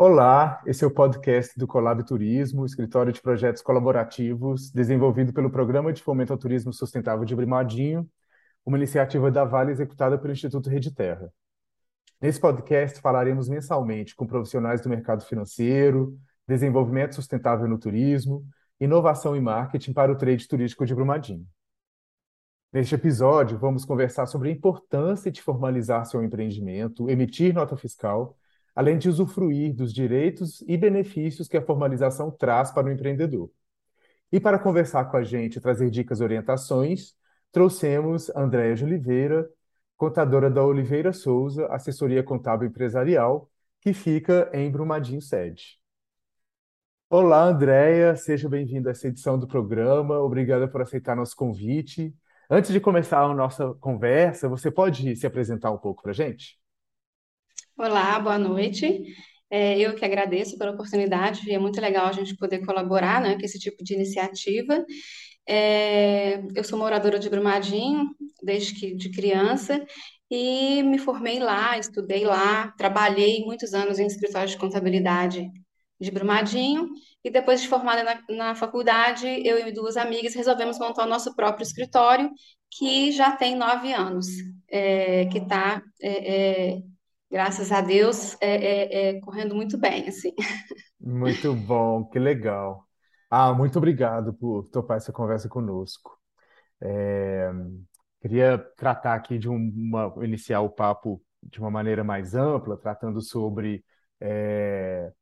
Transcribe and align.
Olá, 0.00 0.62
esse 0.64 0.84
é 0.84 0.86
o 0.86 0.90
podcast 0.92 1.58
do 1.58 1.66
Colab 1.66 2.04
Turismo, 2.04 2.64
escritório 2.64 3.12
de 3.12 3.20
projetos 3.20 3.60
colaborativos 3.60 4.70
desenvolvido 4.70 5.32
pelo 5.32 5.50
Programa 5.50 5.92
de 5.92 6.00
Fomento 6.00 6.32
ao 6.32 6.38
Turismo 6.38 6.72
Sustentável 6.72 7.24
de 7.24 7.34
Brumadinho, 7.34 8.08
uma 8.64 8.76
iniciativa 8.76 9.28
da 9.28 9.44
Vale 9.44 9.72
executada 9.72 10.16
pelo 10.16 10.32
Instituto 10.32 10.70
Rede 10.70 10.94
Terra. 10.94 11.32
Nesse 12.20 12.40
podcast 12.40 13.00
falaremos 13.00 13.48
mensalmente 13.48 14.14
com 14.14 14.24
profissionais 14.24 14.80
do 14.80 14.88
mercado 14.88 15.24
financeiro, 15.24 16.16
desenvolvimento 16.46 17.16
sustentável 17.16 17.66
no 17.66 17.78
turismo, 17.78 18.44
inovação 18.78 19.34
e 19.34 19.40
marketing 19.40 19.92
para 19.92 20.12
o 20.12 20.16
trade 20.16 20.46
turístico 20.46 20.86
de 20.86 20.94
Brumadinho. 20.94 21.44
Neste 22.72 22.94
episódio, 22.94 23.58
vamos 23.58 23.84
conversar 23.84 24.26
sobre 24.26 24.50
a 24.50 24.52
importância 24.52 25.30
de 25.30 25.40
formalizar 25.42 26.04
seu 26.04 26.22
empreendimento, 26.22 27.08
emitir 27.08 27.54
nota 27.54 27.76
fiscal 27.76 28.36
além 28.78 28.96
de 28.96 29.08
usufruir 29.08 29.74
dos 29.74 29.92
direitos 29.92 30.62
e 30.68 30.76
benefícios 30.76 31.48
que 31.48 31.56
a 31.56 31.66
formalização 31.66 32.30
traz 32.30 32.70
para 32.70 32.86
o 32.86 32.90
empreendedor. 32.92 33.50
E 34.30 34.38
para 34.38 34.56
conversar 34.56 35.06
com 35.06 35.16
a 35.16 35.24
gente 35.24 35.56
e 35.56 35.60
trazer 35.60 35.90
dicas 35.90 36.20
e 36.20 36.22
orientações, 36.22 37.12
trouxemos 37.50 38.30
Andréa 38.36 38.76
de 38.76 38.84
Oliveira, 38.84 39.50
contadora 39.96 40.48
da 40.48 40.64
Oliveira 40.64 41.12
Souza, 41.12 41.66
assessoria 41.72 42.22
contábil 42.22 42.68
empresarial, 42.68 43.50
que 43.80 43.92
fica 43.92 44.48
em 44.54 44.70
Brumadinho 44.70 45.20
sede. 45.20 45.80
Olá, 47.10 47.46
Andréia, 47.46 48.14
seja 48.14 48.48
bem-vinda 48.48 48.90
a 48.90 48.92
essa 48.92 49.08
edição 49.08 49.36
do 49.36 49.48
programa. 49.48 50.20
Obrigada 50.20 50.68
por 50.68 50.82
aceitar 50.82 51.16
nosso 51.16 51.34
convite. 51.34 52.14
Antes 52.50 52.72
de 52.72 52.80
começar 52.80 53.20
a 53.20 53.34
nossa 53.34 53.74
conversa, 53.74 54.48
você 54.48 54.70
pode 54.70 55.14
se 55.16 55.26
apresentar 55.26 55.70
um 55.70 55.76
pouco 55.76 56.02
para 56.02 56.12
a 56.12 56.14
gente? 56.14 56.58
Olá, 57.76 58.18
boa 58.18 58.38
noite. 58.38 59.04
É, 59.50 59.78
eu 59.78 59.94
que 59.94 60.02
agradeço 60.02 60.56
pela 60.56 60.72
oportunidade, 60.72 61.50
é 61.52 61.58
muito 61.58 61.78
legal 61.78 62.06
a 62.06 62.12
gente 62.12 62.34
poder 62.36 62.64
colaborar, 62.64 63.20
né, 63.20 63.34
com 63.34 63.44
esse 63.44 63.58
tipo 63.58 63.84
de 63.84 63.92
iniciativa. 63.92 64.82
É, 65.46 66.42
eu 66.54 66.64
sou 66.64 66.78
moradora 66.78 67.18
de 67.18 67.28
Brumadinho 67.28 68.14
desde 68.42 68.74
que 68.74 68.94
de 68.94 69.10
criança 69.10 69.84
e 70.30 70.82
me 70.84 70.98
formei 70.98 71.38
lá, 71.40 71.76
estudei 71.76 72.24
lá, 72.24 72.72
trabalhei 72.78 73.44
muitos 73.44 73.74
anos 73.74 73.98
em 73.98 74.06
escritório 74.06 74.48
de 74.48 74.56
contabilidade 74.56 75.50
de 76.00 76.10
Brumadinho 76.10 76.88
e 77.24 77.30
depois 77.30 77.60
de 77.60 77.68
formada 77.68 78.02
na, 78.02 78.22
na 78.28 78.54
faculdade, 78.54 79.26
eu 79.26 79.66
e 79.66 79.72
duas 79.72 79.96
amigas 79.96 80.34
resolvemos 80.34 80.78
montar 80.78 81.04
o 81.04 81.08
nosso 81.08 81.34
próprio 81.34 81.64
escritório 81.64 82.30
que 82.70 83.10
já 83.12 83.32
tem 83.32 83.56
nove 83.56 83.92
anos, 83.92 84.26
é, 84.68 85.26
que 85.26 85.38
está 85.38 85.82
é, 86.00 86.76
é 86.76 86.82
graças 87.30 87.72
a 87.72 87.80
Deus, 87.80 88.36
é, 88.40 88.54
é, 88.56 89.08
é 89.08 89.20
correndo 89.20 89.54
muito 89.54 89.76
bem, 89.76 90.08
assim. 90.08 90.32
Muito 91.00 91.54
bom, 91.54 92.04
que 92.04 92.18
legal. 92.18 92.84
Ah, 93.30 93.52
muito 93.52 93.76
obrigado 93.78 94.32
por 94.34 94.64
topar 94.70 94.96
essa 94.96 95.12
conversa 95.12 95.48
conosco. 95.48 96.18
Queria 98.20 98.58
tratar 98.76 99.14
aqui 99.14 99.38
de 99.38 99.48
uma, 99.48 100.12
iniciar 100.22 100.60
o 100.60 100.70
papo 100.70 101.22
de 101.42 101.60
uma 101.60 101.70
maneira 101.70 102.02
mais 102.02 102.34
ampla, 102.34 102.76
tratando 102.76 103.20
sobre 103.22 103.84
é, 104.20 105.12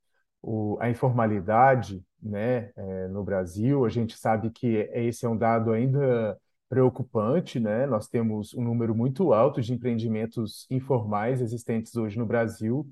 o, 0.47 0.79
a 0.81 0.89
informalidade, 0.89 2.05
né, 2.23 2.71
é, 2.77 3.09
no 3.09 3.25
Brasil. 3.25 3.85
A 3.85 3.89
gente 3.89 4.17
sabe 4.17 4.51
que 4.51 4.89
esse 4.93 5.27
é 5.27 5.29
um 5.29 5.37
dado 5.37 5.73
ainda 5.73 6.39
preocupante, 6.69 7.61
né? 7.61 7.87
Nós 7.87 8.09
temos 8.09 8.55
um 8.55 8.63
número 8.63 8.95
muito 8.95 9.33
alto 9.33 9.61
de 9.61 9.73
empreendimentos 9.73 10.67
informais 10.71 11.41
existentes 11.41 11.95
hoje 11.97 12.19
no 12.19 12.27
Brasil, 12.27 12.89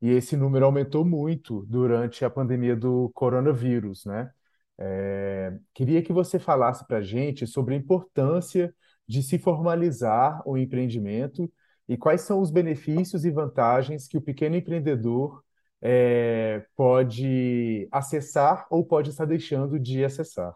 e 0.00 0.10
esse 0.10 0.36
número 0.36 0.64
aumentou 0.66 1.04
muito 1.04 1.64
durante 1.68 2.24
a 2.24 2.30
pandemia 2.30 2.76
do 2.76 3.10
coronavírus, 3.14 4.04
né? 4.04 4.30
É, 4.78 5.56
queria 5.74 6.02
que 6.02 6.12
você 6.12 6.38
falasse 6.38 6.86
para 6.86 6.98
a 6.98 7.02
gente 7.02 7.46
sobre 7.46 7.74
a 7.74 7.78
importância 7.78 8.74
de 9.08 9.22
se 9.22 9.38
formalizar 9.38 10.42
o 10.46 10.58
empreendimento 10.58 11.50
e 11.88 11.96
quais 11.96 12.22
são 12.22 12.40
os 12.40 12.50
benefícios 12.50 13.24
e 13.24 13.30
vantagens 13.30 14.06
que 14.08 14.18
o 14.18 14.22
pequeno 14.22 14.56
empreendedor 14.56 15.42
é, 15.88 16.66
pode 16.74 17.88
acessar 17.92 18.66
ou 18.68 18.84
pode 18.84 19.10
estar 19.10 19.24
deixando 19.24 19.78
de 19.78 20.04
acessar. 20.04 20.54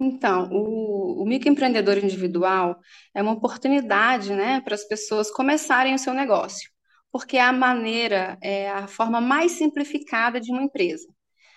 Então, 0.00 0.48
o, 0.50 1.22
o 1.22 1.26
microempreendedor 1.26 1.96
individual 1.98 2.80
é 3.14 3.22
uma 3.22 3.32
oportunidade, 3.32 4.34
né, 4.34 4.60
para 4.60 4.74
as 4.74 4.84
pessoas 4.84 5.30
começarem 5.30 5.94
o 5.94 5.98
seu 5.98 6.12
negócio, 6.12 6.68
porque 7.12 7.36
é 7.36 7.42
a 7.42 7.52
maneira, 7.52 8.36
é 8.42 8.68
a 8.68 8.88
forma 8.88 9.20
mais 9.20 9.52
simplificada 9.52 10.40
de 10.40 10.50
uma 10.50 10.62
empresa. 10.62 11.06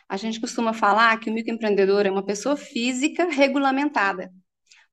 A 0.07 0.15
gente 0.17 0.39
costuma 0.39 0.73
falar 0.73 1.19
que 1.19 1.29
o 1.29 1.33
microempreendedor 1.33 2.05
é 2.05 2.11
uma 2.11 2.23
pessoa 2.23 2.55
física 2.55 3.25
regulamentada, 3.25 4.31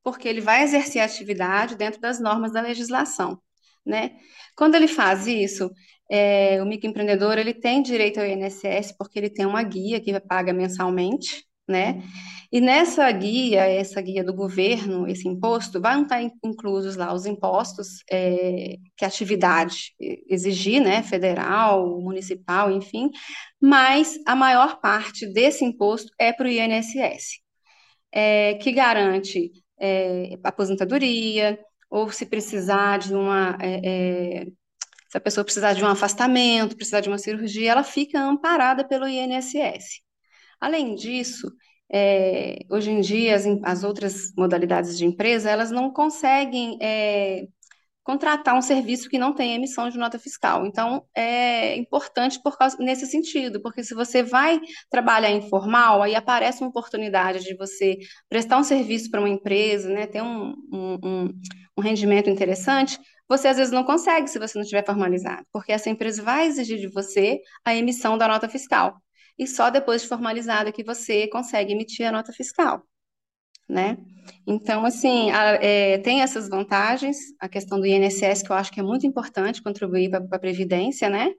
porque 0.03 0.27
ele 0.27 0.41
vai 0.41 0.63
exercer 0.63 1.03
a 1.03 1.05
atividade 1.05 1.77
dentro 1.77 2.01
das 2.01 2.19
normas 2.19 2.53
da 2.53 2.63
legislação, 2.63 3.39
né? 3.85 4.13
Quando 4.57 4.75
ele 4.75 4.89
faz 4.89 5.27
isso, 5.27 5.71
é, 6.11 6.63
o 6.63 6.67
microempreendedor 6.67 7.39
ele 7.39 7.55
tem 7.55 7.83
direito 7.83 8.21
ao 8.21 8.27
INSS 8.27 8.95
porque 8.99 9.19
ele 9.19 9.31
tem 9.31 9.47
uma 9.47 9.63
guia 9.63 10.01
que 10.01 10.19
paga 10.21 10.53
mensalmente, 10.53 11.45
né? 11.69 12.03
E 12.53 12.61
nessa 12.61 13.11
guia, 13.11 13.65
essa 13.65 14.01
guia 14.03 14.23
do 14.23 14.35
governo, 14.35 15.09
esse 15.09 15.27
imposto, 15.27 15.81
vão 15.81 16.03
estar 16.03 16.23
inclusos 16.45 16.97
lá 16.97 17.15
os 17.15 17.25
impostos 17.25 18.05
é, 18.11 18.77
que 18.95 19.05
a 19.07 19.09
atividade 19.09 19.95
exigir, 20.29 20.83
né, 20.83 21.03
federal, 21.03 21.99
municipal, 22.01 22.71
enfim, 22.71 23.11
mas 23.61 24.19
a 24.27 24.37
maior 24.37 24.81
parte 24.81 25.27
desse 25.33 25.65
imposto 25.65 26.13
é 26.19 26.31
para 26.31 26.47
o 26.47 26.51
INSS, 26.51 27.41
é, 28.13 28.55
que 28.57 28.71
garante 28.73 29.51
é, 29.81 30.39
aposentadoria, 30.45 31.59
ou 31.93 32.11
se 32.11 32.25
precisar 32.25 32.99
de 32.99 33.15
uma 33.15 33.57
é, 33.61 34.41
é, 34.43 34.47
se 35.11 35.19
a 35.19 35.21
pessoa 35.21 35.45
precisar 35.45 35.75
de 35.75 35.85
um 35.85 35.87
afastamento, 35.87 36.75
precisar 36.75 37.01
de 37.01 37.09
uma 37.11 37.19
cirurgia, 37.19 37.73
ela 37.73 37.85
fica 37.85 38.19
amparada 38.19 38.83
pelo 38.83 39.07
INSS. 39.07 40.01
Além 40.59 40.95
disso, 40.95 41.53
é, 41.93 42.61
hoje 42.71 42.91
em 42.91 43.01
dia 43.03 43.37
as, 43.37 43.45
as, 43.63 43.85
outras 43.85 44.33
modalidades 44.35 44.97
de 44.97 45.05
empresa 45.05 45.51
elas 45.51 45.71
não 45.71 45.93
conseguem 45.93 46.79
é, 46.81 47.47
contratar 48.03 48.57
um 48.57 48.63
serviço 48.63 49.11
que 49.11 49.19
não 49.19 49.35
tem 49.35 49.55
emissão 49.55 49.91
de 49.91 49.99
nota 49.99 50.19
fiscal. 50.19 50.67
Então 50.67 51.05
é 51.15 51.77
importante 51.77 52.41
por 52.43 52.57
causa, 52.57 52.79
nesse 52.79 53.07
sentido, 53.07 53.61
porque 53.61 53.85
se 53.85 53.95
você 53.95 54.23
vai 54.23 54.61
trabalhar 54.91 55.31
informal, 55.31 56.03
aí 56.03 56.15
aparece 56.15 56.63
uma 56.63 56.71
oportunidade 56.71 57.41
de 57.45 57.55
você 57.55 57.99
prestar 58.31 58.57
um 58.57 58.65
serviço 58.65 59.11
para 59.11 59.21
uma 59.21 59.29
empresa, 59.29 59.91
né, 59.91 60.07
ter 60.07 60.23
um, 60.23 60.55
um, 60.73 60.99
um, 61.05 61.41
um 61.77 61.83
rendimento 61.83 62.29
interessante. 62.29 62.99
Você 63.29 63.49
às 63.49 63.57
vezes 63.57 63.73
não 63.73 63.85
consegue 63.85 64.29
se 64.29 64.39
você 64.39 64.59
não 64.59 64.63
estiver 64.63 64.85
formalizado, 64.85 65.45
porque 65.53 65.73
essa 65.73 65.89
empresa 65.91 66.23
vai 66.23 66.47
exigir 66.47 66.79
de 66.79 66.89
você 66.89 67.41
a 67.65 67.75
emissão 67.75 68.19
da 68.19 68.29
nota 68.29 68.49
fiscal 68.49 68.97
e 69.39 69.47
só 69.47 69.71
depois 69.71 70.03
de 70.03 70.09
formalizado 70.09 70.73
que 70.73 70.85
você 70.85 71.27
consegue 71.29 71.73
emitir 71.73 72.07
a 72.07 72.13
nota 72.13 72.33
fiscal, 72.33 72.83
né? 73.69 73.97
Então, 74.47 74.85
assim, 74.85 75.31
a, 75.31 75.55
é, 75.55 75.99
tem 75.99 76.23
essas 76.23 76.49
vantagens, 76.49 77.17
a 77.41 77.49
questão 77.49 77.81
do 77.81 77.87
INSS, 77.87 78.43
que 78.43 78.51
eu 78.53 78.57
acho 78.57 78.71
que 78.71 78.81
é 78.81 78.83
muito 78.83 79.07
importante 79.07 79.63
contribuir 79.63 80.11
para 80.11 80.25
a 80.31 80.39
Previdência, 80.39 81.09
né? 81.09 81.33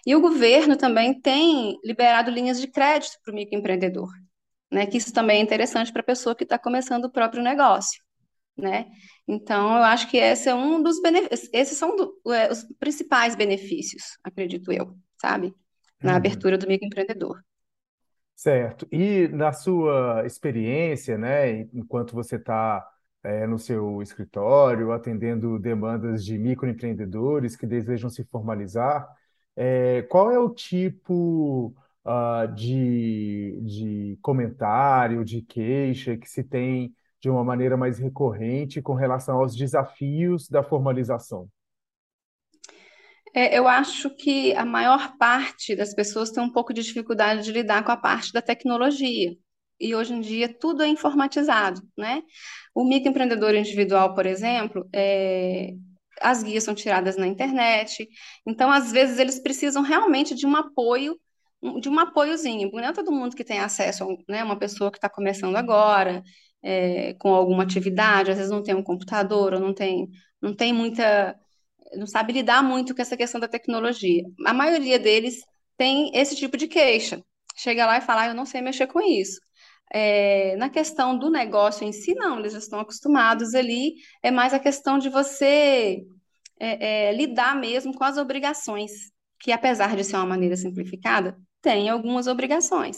E 0.05 0.13
o 0.13 0.19
governo 0.19 0.75
também 0.75 1.17
tem 1.17 1.77
liberado 1.81 2.29
linhas 2.29 2.59
de 2.59 2.67
crédito 2.67 3.15
para 3.23 3.31
o 3.31 3.35
microempreendedor, 3.35 4.09
né? 4.69 4.85
Que 4.85 4.97
isso 4.97 5.13
também 5.13 5.39
é 5.39 5.41
interessante 5.41 5.93
para 5.93 6.01
a 6.01 6.05
pessoa 6.05 6.35
que 6.35 6.43
está 6.43 6.59
começando 6.59 7.05
o 7.05 7.11
próprio 7.11 7.41
negócio, 7.41 8.03
né? 8.57 8.87
Então, 9.27 9.77
eu 9.77 9.83
acho 9.83 10.09
que 10.09 10.17
esse 10.17 10.49
é 10.49 10.55
um 10.55 10.81
dos 10.81 11.01
benefícios, 11.01 11.49
esses 11.53 11.77
são 11.77 11.95
do, 11.95 12.33
é, 12.33 12.51
os 12.51 12.63
principais 12.79 13.35
benefícios, 13.35 14.17
acredito 14.23 14.71
eu, 14.71 14.97
sabe? 15.21 15.53
Na 16.01 16.11
uhum. 16.11 16.17
abertura 16.17 16.57
do 16.57 16.67
microempreendedor. 16.67 17.41
Certo. 18.35 18.87
E 18.91 19.27
na 19.29 19.51
sua 19.51 20.23
experiência, 20.25 21.17
né, 21.17 21.61
enquanto 21.73 22.13
você 22.13 22.35
está 22.35 22.87
é, 23.23 23.47
no 23.47 23.57
seu 23.57 24.01
escritório, 24.01 24.91
atendendo 24.91 25.57
demandas 25.57 26.23
de 26.23 26.37
microempreendedores 26.37 27.55
que 27.55 27.65
desejam 27.65 28.09
se 28.09 28.23
formalizar, 28.25 29.07
é, 29.55 30.03
qual 30.03 30.31
é 30.31 30.39
o 30.39 30.49
tipo 30.49 31.73
uh, 32.05 32.53
de, 32.53 33.59
de 33.63 34.19
comentário, 34.21 35.25
de 35.25 35.41
queixa 35.41 36.15
que 36.15 36.29
se 36.29 36.43
tem 36.43 36.95
de 37.21 37.29
uma 37.29 37.43
maneira 37.43 37.75
mais 37.75 37.99
recorrente 37.99 38.81
com 38.81 38.93
relação 38.93 39.39
aos 39.39 39.55
desafios 39.55 40.47
da 40.47 40.63
formalização? 40.63 41.49
É, 43.33 43.57
eu 43.57 43.67
acho 43.67 44.09
que 44.09 44.53
a 44.55 44.65
maior 44.65 45.17
parte 45.17 45.75
das 45.75 45.93
pessoas 45.93 46.31
tem 46.31 46.41
um 46.41 46.51
pouco 46.51 46.73
de 46.73 46.81
dificuldade 46.81 47.43
de 47.43 47.51
lidar 47.51 47.83
com 47.83 47.91
a 47.91 47.97
parte 47.97 48.31
da 48.31 48.41
tecnologia. 48.41 49.35
E 49.79 49.93
hoje 49.93 50.13
em 50.13 50.21
dia 50.21 50.51
tudo 50.59 50.81
é 50.81 50.87
informatizado, 50.87 51.81
né? 51.95 52.23
O 52.73 52.83
microempreendedor 52.83 53.53
individual, 53.53 54.15
por 54.15 54.25
exemplo, 54.25 54.87
é, 54.93 55.73
as 56.21 56.43
guias 56.43 56.63
são 56.63 56.73
tiradas 56.73 57.15
na 57.17 57.27
internet. 57.27 58.07
Então, 58.45 58.71
às 58.71 58.91
vezes, 58.91 59.19
eles 59.19 59.39
precisam 59.39 59.81
realmente 59.83 60.35
de 60.35 60.45
um 60.45 60.55
apoio, 60.55 61.19
de 61.79 61.89
um 61.89 61.99
apoiozinho. 61.99 62.69
Não 62.71 62.83
é 62.83 62.93
todo 62.93 63.11
mundo 63.11 63.35
que 63.35 63.43
tem 63.43 63.59
acesso 63.59 64.05
né, 64.27 64.43
uma 64.43 64.57
pessoa 64.57 64.91
que 64.91 64.97
está 64.97 65.09
começando 65.09 65.55
agora, 65.55 66.23
é, 66.63 67.13
com 67.15 67.33
alguma 67.33 67.63
atividade, 67.63 68.31
às 68.31 68.37
vezes 68.37 68.51
não 68.51 68.63
tem 68.63 68.75
um 68.75 68.83
computador, 68.83 69.53
ou 69.53 69.59
não 69.59 69.73
tem, 69.73 70.09
não 70.41 70.55
tem 70.55 70.73
muita 70.73 71.37
não 71.95 72.07
sabe 72.07 72.33
lidar 72.33 72.63
muito 72.63 72.95
com 72.95 73.01
essa 73.01 73.17
questão 73.17 73.39
da 73.39 73.47
tecnologia. 73.47 74.23
A 74.45 74.53
maioria 74.53 74.99
deles 74.99 75.41
tem 75.77 76.11
esse 76.13 76.35
tipo 76.35 76.57
de 76.57 76.67
queixa. 76.67 77.21
Chega 77.55 77.85
lá 77.85 77.97
e 77.97 78.01
fala, 78.01 78.23
ah, 78.23 78.27
eu 78.27 78.35
não 78.35 78.45
sei 78.45 78.61
mexer 78.61 78.87
com 78.87 78.99
isso. 79.01 79.39
É, 79.93 80.55
na 80.57 80.69
questão 80.69 81.17
do 81.17 81.29
negócio 81.29 81.87
em 81.87 81.91
si, 81.93 82.13
não, 82.13 82.39
eles 82.39 82.53
já 82.53 82.59
estão 82.59 82.79
acostumados 82.79 83.55
ali, 83.55 83.95
é 84.21 84.29
mais 84.29 84.53
a 84.53 84.59
questão 84.59 84.99
de 84.99 85.09
você 85.09 86.03
é, 86.59 87.07
é, 87.09 87.13
lidar 87.13 87.55
mesmo 87.55 87.93
com 87.93 88.03
as 88.03 88.17
obrigações, 88.17 88.91
que 89.39 89.51
apesar 89.51 89.95
de 89.95 90.03
ser 90.03 90.17
uma 90.17 90.25
maneira 90.25 90.57
simplificada, 90.57 91.37
tem 91.61 91.89
algumas 91.89 92.27
obrigações. 92.27 92.97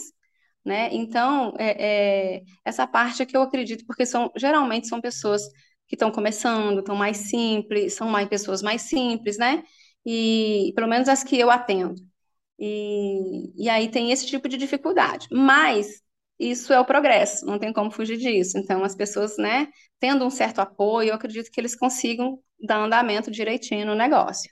Né? 0.64 0.90
Então, 0.92 1.54
é, 1.58 2.36
é, 2.38 2.42
essa 2.64 2.86
parte 2.86 3.22
é 3.22 3.26
que 3.26 3.36
eu 3.36 3.42
acredito, 3.42 3.84
porque 3.86 4.04
são 4.04 4.30
geralmente 4.36 4.88
são 4.88 5.00
pessoas 5.00 5.42
que 5.88 5.94
estão 5.96 6.10
começando, 6.12 6.80
estão 6.80 6.94
mais 6.96 7.16
simples, 7.30 7.94
são 7.94 8.08
mais 8.08 8.28
pessoas 8.28 8.62
mais 8.62 8.82
simples, 8.82 9.38
né? 9.38 9.62
E 10.06 10.72
pelo 10.74 10.86
menos 10.88 11.08
as 11.08 11.24
que 11.24 11.38
eu 11.38 11.50
atendo. 11.50 11.94
E, 12.58 13.52
e 13.64 13.68
aí 13.68 13.90
tem 13.90 14.12
esse 14.12 14.26
tipo 14.26 14.48
de 14.48 14.56
dificuldade. 14.56 15.26
Mas 15.32 16.02
isso 16.38 16.72
é 16.72 16.80
o 16.80 16.84
progresso, 16.84 17.46
não 17.46 17.58
tem 17.58 17.72
como 17.72 17.90
fugir 17.90 18.16
disso. 18.18 18.58
Então, 18.58 18.84
as 18.84 18.94
pessoas, 18.94 19.36
né, 19.38 19.68
tendo 19.98 20.24
um 20.24 20.30
certo 20.30 20.60
apoio, 20.60 21.10
eu 21.10 21.14
acredito 21.14 21.50
que 21.50 21.60
eles 21.60 21.76
consigam 21.76 22.38
dar 22.60 22.78
andamento 22.84 23.30
direitinho 23.30 23.86
no 23.86 23.94
negócio. 23.94 24.50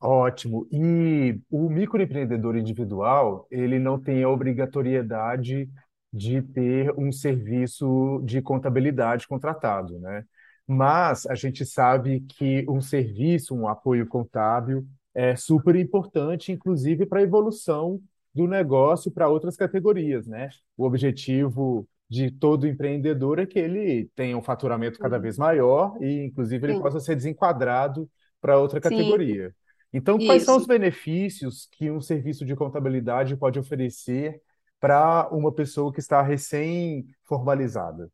Ótimo. 0.00 0.66
E 0.70 1.40
o 1.50 1.68
microempreendedor 1.68 2.56
individual, 2.56 3.46
ele 3.50 3.78
não 3.78 3.98
tem 3.98 4.22
a 4.22 4.28
obrigatoriedade 4.28 5.68
de 6.12 6.42
ter 6.42 6.92
um 6.98 7.10
serviço 7.10 8.20
de 8.24 8.40
contabilidade 8.40 9.26
contratado, 9.26 9.98
né? 9.98 10.24
Mas 10.66 11.26
a 11.26 11.34
gente 11.34 11.64
sabe 11.64 12.20
que 12.20 12.64
um 12.68 12.80
serviço, 12.80 13.54
um 13.54 13.68
apoio 13.68 14.06
contábil 14.06 14.86
é 15.14 15.36
super 15.36 15.76
importante, 15.76 16.52
inclusive 16.52 17.06
para 17.06 17.20
a 17.20 17.22
evolução 17.22 18.00
do 18.34 18.46
negócio 18.46 19.10
para 19.10 19.28
outras 19.28 19.56
categorias, 19.56 20.26
né? 20.26 20.50
O 20.76 20.84
objetivo 20.84 21.88
de 22.08 22.30
todo 22.30 22.68
empreendedor 22.68 23.38
é 23.38 23.46
que 23.46 23.58
ele 23.58 24.10
tenha 24.14 24.36
um 24.36 24.42
faturamento 24.42 24.98
cada 24.98 25.18
vez 25.18 25.38
maior 25.38 25.96
e, 26.00 26.24
inclusive, 26.24 26.66
ele 26.66 26.74
Sim. 26.74 26.82
possa 26.82 27.00
ser 27.00 27.16
desenquadrado 27.16 28.08
para 28.40 28.58
outra 28.58 28.80
categoria. 28.80 29.54
Então, 29.96 30.18
quais 30.18 30.42
Isso. 30.42 30.52
são 30.52 30.58
os 30.58 30.66
benefícios 30.66 31.66
que 31.72 31.90
um 31.90 32.02
serviço 32.02 32.44
de 32.44 32.54
contabilidade 32.54 33.34
pode 33.34 33.58
oferecer 33.58 34.42
para 34.78 35.26
uma 35.32 35.50
pessoa 35.50 35.90
que 35.90 36.00
está 36.00 36.20
recém-formalizada? 36.20 38.12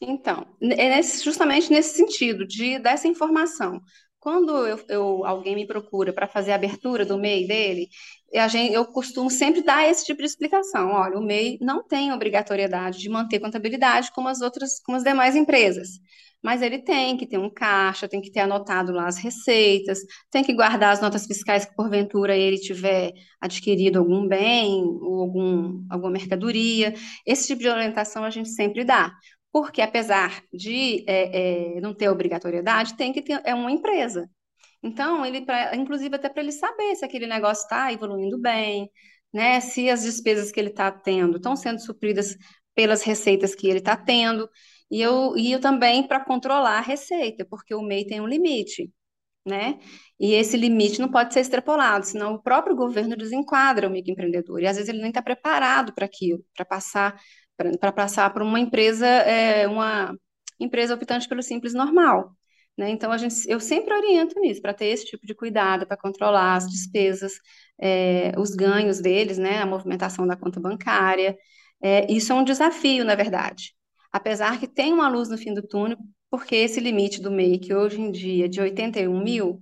Então, 0.00 0.46
é 0.62 0.88
nesse, 0.88 1.22
justamente 1.22 1.70
nesse 1.70 1.94
sentido, 1.94 2.46
de 2.46 2.78
dessa 2.78 3.06
informação. 3.06 3.78
Quando 4.18 4.66
eu, 4.66 4.80
eu 4.88 5.26
alguém 5.26 5.54
me 5.54 5.66
procura 5.66 6.14
para 6.14 6.26
fazer 6.26 6.52
a 6.52 6.54
abertura 6.54 7.04
do 7.04 7.18
MEI 7.18 7.46
dele, 7.46 7.88
a 8.34 8.48
gente, 8.48 8.72
eu 8.72 8.86
costumo 8.86 9.30
sempre 9.30 9.62
dar 9.62 9.86
esse 9.86 10.06
tipo 10.06 10.20
de 10.20 10.26
explicação. 10.26 10.92
Olha, 10.92 11.18
o 11.18 11.22
MEI 11.22 11.58
não 11.60 11.86
tem 11.86 12.10
obrigatoriedade 12.10 13.00
de 13.00 13.10
manter 13.10 13.38
contabilidade 13.38 14.10
como 14.12 14.28
as 14.28 14.40
outras, 14.40 14.80
como 14.80 14.96
as 14.96 15.04
demais 15.04 15.36
empresas 15.36 16.00
mas 16.44 16.60
ele 16.60 16.78
tem 16.78 17.16
que 17.16 17.26
ter 17.26 17.38
um 17.38 17.48
caixa, 17.48 18.06
tem 18.06 18.20
que 18.20 18.30
ter 18.30 18.40
anotado 18.40 18.92
lá 18.92 19.06
as 19.06 19.16
receitas, 19.16 20.00
tem 20.30 20.44
que 20.44 20.52
guardar 20.52 20.92
as 20.92 21.00
notas 21.00 21.26
fiscais 21.26 21.64
que 21.64 21.74
porventura 21.74 22.36
ele 22.36 22.58
tiver 22.58 23.12
adquirido 23.40 23.98
algum 23.98 24.28
bem 24.28 24.84
ou 24.84 25.22
algum, 25.22 25.82
alguma 25.88 26.10
mercadoria. 26.10 26.92
Esse 27.26 27.46
tipo 27.46 27.62
de 27.62 27.68
orientação 27.68 28.24
a 28.24 28.30
gente 28.30 28.50
sempre 28.50 28.84
dá, 28.84 29.10
porque 29.50 29.80
apesar 29.80 30.42
de 30.52 31.02
é, 31.08 31.76
é, 31.76 31.80
não 31.80 31.94
ter 31.94 32.10
obrigatoriedade, 32.10 32.94
tem 32.94 33.10
que 33.10 33.22
ter 33.22 33.40
é 33.44 33.54
uma 33.54 33.72
empresa. 33.72 34.28
Então, 34.82 35.24
ele, 35.24 35.46
pra, 35.46 35.74
inclusive 35.74 36.14
até 36.14 36.28
para 36.28 36.42
ele 36.42 36.52
saber 36.52 36.94
se 36.96 37.06
aquele 37.06 37.26
negócio 37.26 37.62
está 37.62 37.90
evoluindo 37.90 38.38
bem, 38.38 38.90
né? 39.32 39.60
Se 39.60 39.88
as 39.88 40.02
despesas 40.02 40.52
que 40.52 40.60
ele 40.60 40.68
está 40.68 40.92
tendo 40.92 41.38
estão 41.38 41.56
sendo 41.56 41.80
supridas 41.80 42.36
pelas 42.74 43.02
receitas 43.02 43.54
que 43.54 43.66
ele 43.66 43.78
está 43.78 43.96
tendo. 43.96 44.46
E 44.90 45.00
eu, 45.00 45.36
e 45.36 45.52
eu 45.52 45.60
também 45.60 46.06
para 46.06 46.24
controlar 46.24 46.78
a 46.78 46.80
receita, 46.80 47.44
porque 47.44 47.74
o 47.74 47.82
MEI 47.82 48.06
tem 48.06 48.20
um 48.20 48.26
limite, 48.26 48.92
né? 49.46 49.78
E 50.18 50.34
esse 50.34 50.56
limite 50.56 51.00
não 51.00 51.10
pode 51.10 51.34
ser 51.34 51.40
extrapolado, 51.40 52.06
senão 52.06 52.34
o 52.34 52.42
próprio 52.42 52.76
governo 52.76 53.16
desenquadra 53.16 53.88
o 53.88 53.90
microempreendedor. 53.90 54.60
E 54.60 54.66
às 54.66 54.76
vezes 54.76 54.88
ele 54.88 55.00
nem 55.00 55.08
está 55.10 55.22
preparado 55.22 55.94
para 55.94 56.06
aquilo, 56.06 56.44
para 56.54 56.64
passar 56.64 57.20
para 57.56 57.92
passar 57.92 58.32
para 58.32 58.44
uma 58.44 58.58
empresa, 58.58 59.06
é, 59.06 59.68
uma 59.68 60.16
empresa 60.58 60.94
optante 60.94 61.28
pelo 61.28 61.42
simples 61.42 61.72
normal. 61.74 62.32
Né? 62.76 62.90
Então, 62.90 63.12
a 63.12 63.16
gente, 63.18 63.36
eu 63.48 63.60
sempre 63.60 63.94
oriento 63.94 64.38
nisso, 64.40 64.60
para 64.60 64.74
ter 64.74 64.86
esse 64.86 65.06
tipo 65.06 65.24
de 65.26 65.34
cuidado, 65.34 65.86
para 65.86 65.96
controlar 65.96 66.56
as 66.56 66.68
despesas, 66.68 67.34
é, 67.80 68.32
os 68.36 68.50
ganhos 68.54 69.00
deles, 69.00 69.38
né? 69.38 69.58
a 69.60 69.66
movimentação 69.66 70.26
da 70.26 70.36
conta 70.36 70.60
bancária. 70.60 71.36
É, 71.82 72.10
isso 72.12 72.32
é 72.32 72.34
um 72.34 72.44
desafio, 72.44 73.04
na 73.04 73.14
verdade 73.14 73.74
apesar 74.14 74.60
que 74.60 74.68
tem 74.68 74.92
uma 74.92 75.08
luz 75.08 75.28
no 75.28 75.36
fim 75.36 75.52
do 75.52 75.60
túnel, 75.60 75.98
porque 76.30 76.54
esse 76.54 76.78
limite 76.78 77.20
do 77.20 77.32
MEI, 77.32 77.58
que 77.58 77.74
hoje 77.74 78.00
em 78.00 78.12
dia 78.12 78.44
é 78.44 78.48
de 78.48 78.60
81 78.60 79.24
mil 79.24 79.60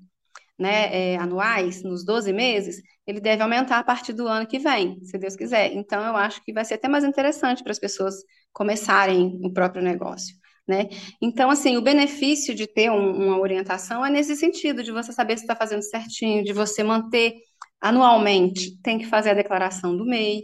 né, 0.59 1.15
é, 1.15 1.17
anuais, 1.17 1.83
nos 1.83 2.05
12 2.05 2.35
meses, 2.35 2.83
ele 3.07 3.19
deve 3.19 3.43
aumentar 3.43 3.79
a 3.79 3.83
partir 3.83 4.13
do 4.13 4.29
ano 4.29 4.47
que 4.47 4.59
vem, 4.59 5.03
se 5.05 5.17
Deus 5.17 5.37
quiser. 5.37 5.73
Então, 5.73 6.05
eu 6.05 6.15
acho 6.15 6.45
que 6.45 6.53
vai 6.53 6.67
ser 6.67 6.75
até 6.75 6.87
mais 6.87 7.03
interessante 7.03 7.63
para 7.63 7.73
as 7.73 7.79
pessoas 7.79 8.17
começarem 8.53 9.41
o 9.43 9.51
próprio 9.51 9.83
negócio. 9.83 10.37
Né? 10.69 10.91
Então, 11.21 11.49
assim, 11.49 11.79
o 11.79 11.83
benefício 11.83 12.55
de 12.55 12.67
ter 12.67 12.91
um, 12.91 13.29
uma 13.29 13.39
orientação 13.39 14.05
é 14.05 14.11
nesse 14.11 14.37
sentido, 14.37 14.83
de 14.83 14.93
você 14.93 15.15
saber 15.15 15.39
se 15.39 15.45
está 15.45 15.57
fazendo 15.57 15.83
certinho, 15.83 16.45
de 16.45 16.53
você 16.53 16.83
manter 16.83 17.37
anualmente, 17.81 18.79
tem 18.83 18.99
que 18.99 19.07
fazer 19.07 19.31
a 19.31 19.35
declaração 19.35 19.97
do 19.97 20.05
MEI, 20.05 20.43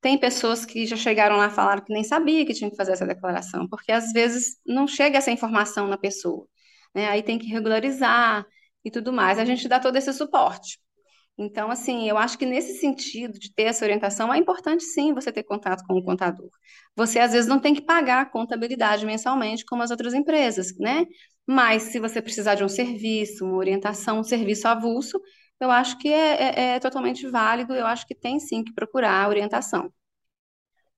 tem 0.00 0.18
pessoas 0.18 0.64
que 0.64 0.86
já 0.86 0.96
chegaram 0.96 1.36
lá 1.36 1.46
e 1.46 1.50
falaram 1.50 1.84
que 1.84 1.92
nem 1.92 2.04
sabia 2.04 2.46
que 2.46 2.54
tinha 2.54 2.70
que 2.70 2.76
fazer 2.76 2.92
essa 2.92 3.06
declaração, 3.06 3.68
porque 3.68 3.92
às 3.92 4.12
vezes 4.12 4.56
não 4.66 4.86
chega 4.86 5.18
essa 5.18 5.30
informação 5.30 5.88
na 5.88 5.98
pessoa, 5.98 6.46
né? 6.94 7.08
Aí 7.08 7.22
tem 7.22 7.38
que 7.38 7.46
regularizar 7.48 8.46
e 8.84 8.90
tudo 8.90 9.12
mais. 9.12 9.38
A 9.38 9.44
gente 9.44 9.68
dá 9.68 9.80
todo 9.80 9.96
esse 9.96 10.12
suporte. 10.12 10.78
Então, 11.40 11.70
assim, 11.70 12.08
eu 12.08 12.18
acho 12.18 12.36
que 12.36 12.44
nesse 12.44 12.80
sentido 12.80 13.38
de 13.38 13.52
ter 13.54 13.64
essa 13.64 13.84
orientação, 13.84 14.34
é 14.34 14.38
importante 14.38 14.82
sim 14.82 15.14
você 15.14 15.30
ter 15.30 15.44
contato 15.44 15.84
com 15.86 15.94
o 15.94 16.02
contador. 16.02 16.50
Você, 16.96 17.20
às 17.20 17.32
vezes, 17.32 17.48
não 17.48 17.60
tem 17.60 17.74
que 17.74 17.80
pagar 17.80 18.22
a 18.22 18.26
contabilidade 18.26 19.06
mensalmente 19.06 19.64
como 19.64 19.82
as 19.82 19.90
outras 19.92 20.14
empresas, 20.14 20.76
né? 20.78 21.06
Mas 21.46 21.84
se 21.84 22.00
você 22.00 22.20
precisar 22.20 22.56
de 22.56 22.64
um 22.64 22.68
serviço, 22.68 23.44
uma 23.44 23.56
orientação, 23.56 24.18
um 24.18 24.24
serviço 24.24 24.66
avulso, 24.66 25.20
eu 25.60 25.70
acho 25.70 25.98
que 25.98 26.08
é, 26.08 26.42
é, 26.42 26.76
é 26.76 26.80
totalmente 26.80 27.26
válido, 27.28 27.74
eu 27.74 27.86
acho 27.86 28.06
que 28.06 28.14
tem 28.14 28.38
sim 28.38 28.62
que 28.62 28.72
procurar 28.72 29.28
orientação. 29.28 29.92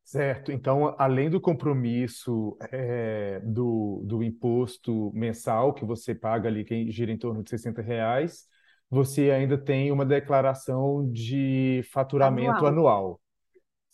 Certo. 0.05 0.51
Então, 0.51 0.95
além 0.99 1.31
do 1.31 1.41
compromisso 1.41 2.57
é, 2.73 3.41
do, 3.45 4.03
do 4.05 4.23
imposto 4.23 5.13
mensal 5.15 5.73
que 5.73 5.85
você 5.85 6.15
paga 6.15 6.49
ali, 6.49 6.65
que 6.65 6.91
gira 6.91 7.13
em 7.13 7.17
torno 7.17 7.45
de 7.45 7.51
60 7.51 7.81
reais, 7.81 8.45
você 8.91 9.31
ainda 9.31 9.57
tem 9.57 9.93
uma 9.93 10.05
declaração 10.05 11.09
de 11.13 11.83
faturamento 11.93 12.67
anual. 12.67 12.67
anual. 12.67 13.21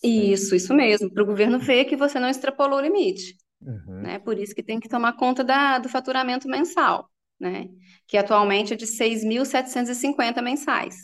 Isso, 0.02 0.54
isso 0.54 0.72
mesmo, 0.74 1.12
para 1.12 1.22
o 1.22 1.26
governo 1.26 1.58
ver 1.58 1.84
que 1.84 1.96
você 1.96 2.18
não 2.18 2.28
extrapolou 2.28 2.78
o 2.78 2.82
limite. 2.82 3.36
Uhum. 3.60 4.02
Né? 4.02 4.18
Por 4.18 4.38
isso 4.38 4.54
que 4.54 4.62
tem 4.62 4.80
que 4.80 4.88
tomar 4.88 5.14
conta 5.16 5.44
da, 5.44 5.78
do 5.78 5.88
faturamento 5.88 6.48
mensal 6.48 7.10
né? 7.40 7.68
Que 8.06 8.16
atualmente 8.18 8.72
é 8.74 8.76
de 8.76 8.86
6.750 8.86 10.42
mensais. 10.42 10.96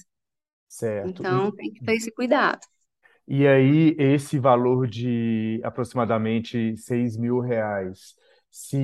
Certo. 0.69 1.23
Então, 1.23 1.51
e... 1.51 1.53
tem 1.53 1.73
que 1.73 1.83
ter 1.85 1.95
esse 1.97 2.12
cuidado. 2.12 2.61
E 3.27 3.47
aí, 3.47 3.95
esse 3.99 4.39
valor 4.39 4.87
de 4.87 5.61
aproximadamente 5.65 6.77
6 6.77 7.17
mil 7.17 7.41
reais, 7.41 8.15
se 8.51 8.77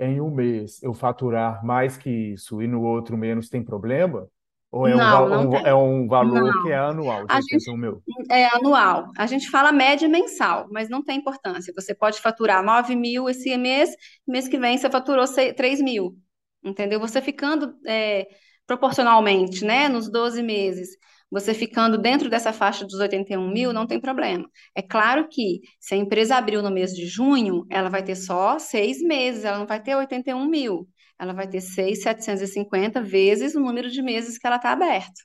em 0.00 0.20
um 0.20 0.30
mês 0.34 0.82
eu 0.82 0.92
faturar 0.92 1.64
mais 1.64 1.96
que 1.96 2.10
isso 2.10 2.60
e 2.62 2.66
no 2.66 2.82
outro 2.82 3.16
menos, 3.16 3.48
tem 3.48 3.62
problema? 3.64 4.28
Ou 4.70 4.86
é 4.88 4.96
um, 4.96 4.98
Não, 4.98 5.28
não 5.28 5.48
um- 5.50 5.50
tem. 5.50 5.64
é 5.64 5.74
um 5.74 6.08
valor 6.08 6.56
que 6.56 6.70
é 6.70 6.76
Não. 6.76 6.88
anual, 6.88 7.28
A 7.28 7.34
81 7.34 7.76
gente 7.76 7.76
mil? 7.76 8.02
é 8.30 8.46
anual. 8.46 9.10
A 9.16 9.26
gente 9.26 9.50
fala 9.50 9.72
média 9.72 10.08
mensal, 10.08 10.68
mas 10.70 10.88
não 10.88 11.02
tem 11.02 11.18
importância. 11.18 11.72
Você 11.76 11.94
pode 11.94 12.20
faturar 12.20 12.62
9 12.64 12.94
mil 12.96 13.28
esse 13.28 13.56
mês, 13.56 13.90
mês 14.26 14.48
que 14.48 14.58
vem 14.58 14.78
você 14.78 14.90
faturou 14.90 15.26
se- 15.26 15.52
3 15.54 15.80
mil. 15.80 16.16
Entendeu? 16.64 16.98
Você 16.98 17.20
ficando 17.20 17.74
é, 17.86 18.26
proporcionalmente, 18.66 19.64
né, 19.64 19.88
nos 19.88 20.10
12 20.10 20.42
meses, 20.42 20.96
você 21.30 21.52
ficando 21.52 21.98
dentro 21.98 22.30
dessa 22.30 22.52
faixa 22.52 22.84
dos 22.84 22.94
81 23.00 23.52
mil, 23.52 23.72
não 23.72 23.86
tem 23.86 24.00
problema. 24.00 24.48
É 24.74 24.80
claro 24.80 25.28
que 25.28 25.60
se 25.80 25.94
a 25.94 25.98
empresa 25.98 26.36
abriu 26.36 26.62
no 26.62 26.70
mês 26.70 26.94
de 26.94 27.06
junho, 27.06 27.66
ela 27.70 27.88
vai 27.88 28.02
ter 28.02 28.14
só 28.16 28.58
seis 28.58 29.02
meses, 29.02 29.44
ela 29.44 29.58
não 29.58 29.66
vai 29.66 29.82
ter 29.82 29.94
81 29.94 30.46
mil. 30.46 30.88
Ela 31.18 31.32
vai 31.32 31.48
ter 31.48 31.60
6.750 31.60 33.02
vezes 33.02 33.54
o 33.54 33.60
número 33.60 33.90
de 33.90 34.02
meses 34.02 34.38
que 34.38 34.46
ela 34.46 34.56
está 34.56 34.72
aberta. 34.72 35.22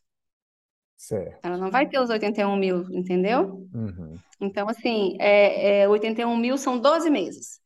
Certo. 0.96 1.40
Ela 1.44 1.58
não 1.58 1.72
vai 1.72 1.88
ter 1.88 2.00
os 2.00 2.10
81 2.10 2.56
mil, 2.58 2.86
entendeu? 2.92 3.68
Uhum. 3.74 4.18
Então, 4.40 4.68
assim, 4.68 5.16
é, 5.20 5.82
é, 5.82 5.90
81 5.90 6.36
mil 6.38 6.58
são 6.58 6.80
12 6.80 7.10
meses. 7.10 7.60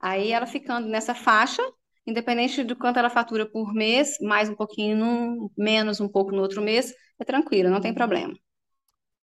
Aí 0.00 0.32
ela 0.32 0.46
ficando 0.46 0.88
nessa 0.88 1.14
faixa, 1.14 1.62
independente 2.06 2.64
do 2.64 2.76
quanto 2.76 2.98
ela 2.98 3.10
fatura 3.10 3.46
por 3.46 3.72
mês, 3.72 4.16
mais 4.20 4.48
um 4.48 4.54
pouquinho 4.54 4.96
num, 4.96 5.50
menos 5.56 6.00
um 6.00 6.08
pouco 6.08 6.32
no 6.32 6.42
outro 6.42 6.60
mês, 6.60 6.92
é 7.18 7.24
tranquilo, 7.24 7.70
não 7.70 7.80
tem 7.80 7.94
problema. 7.94 8.34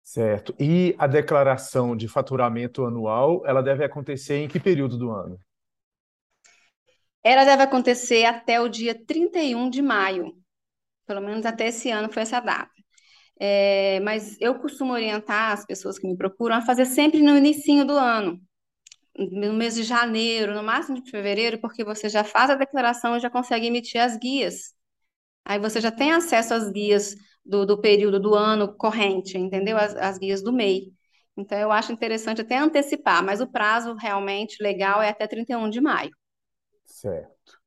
Certo. 0.03 0.55
E 0.59 0.95
a 0.99 1.07
declaração 1.07 1.97
de 1.97 2.07
faturamento 2.07 2.85
anual, 2.85 3.43
ela 3.45 3.61
deve 3.61 3.85
acontecer 3.85 4.37
em 4.37 4.49
que 4.49 4.61
período 4.61 4.97
do 4.97 5.11
ano? 5.11 5.39
Ela 7.25 7.45
deve 7.45 7.65
acontecer 7.65 8.25
até 8.25 8.61
o 8.61 8.69
dia 8.69 8.95
31 9.05 9.69
de 9.69 9.83
maio, 9.83 10.33
pelo 11.07 11.21
menos 11.21 11.45
até 11.45 11.69
esse 11.69 11.91
ano 11.91 12.13
foi 12.13 12.23
essa 12.23 12.39
data. 12.39 12.71
É, 13.39 14.01
mas 14.01 14.41
eu 14.41 14.55
costumo 14.61 14.93
orientar 14.93 15.53
as 15.53 15.67
pessoas 15.67 15.99
que 15.99 16.07
me 16.07 16.17
procuram 16.17 16.57
a 16.57 16.63
fazer 16.63 16.87
sempre 16.87 17.21
no 17.21 17.37
inicinho 17.37 17.85
do 17.85 17.93
ano, 17.95 18.41
no 19.19 19.53
mês 19.55 19.75
de 19.75 19.83
janeiro, 19.83 20.55
no 20.55 20.63
máximo 20.63 21.03
de 21.03 21.11
fevereiro, 21.11 21.61
porque 21.61 21.85
você 21.85 22.09
já 22.09 22.25
faz 22.25 22.51
a 22.51 22.55
declaração 22.55 23.17
e 23.17 23.21
já 23.21 23.31
consegue 23.31 23.67
emitir 23.67 24.01
as 24.01 24.17
guias. 24.17 24.75
Aí 25.45 25.59
você 25.59 25.81
já 25.81 25.91
tem 25.93 26.13
acesso 26.13 26.55
às 26.55 26.71
guias 26.71 27.15
do, 27.45 27.65
do 27.67 27.81
período 27.81 28.21
do 28.21 28.35
ano 28.35 28.77
corrente, 28.77 29.39
entendeu? 29.39 29.77
As, 29.77 29.95
as 29.97 30.19
guias 30.19 30.43
do 30.43 30.53
MEI. 30.53 30.93
Então 31.37 31.59
eu 31.59 31.71
acho 31.71 31.93
interessante 31.93 32.41
até 32.41 32.59
antecipar, 32.59 33.25
mas 33.25 33.41
o 33.41 33.47
prazo 33.47 33.95
realmente 33.95 34.63
legal 34.63 35.03
é 35.03 35.11
até 35.11 35.27
31 35.27 35.71
de 35.71 35.81
maio. 35.81 36.11
Certo. 36.85 37.59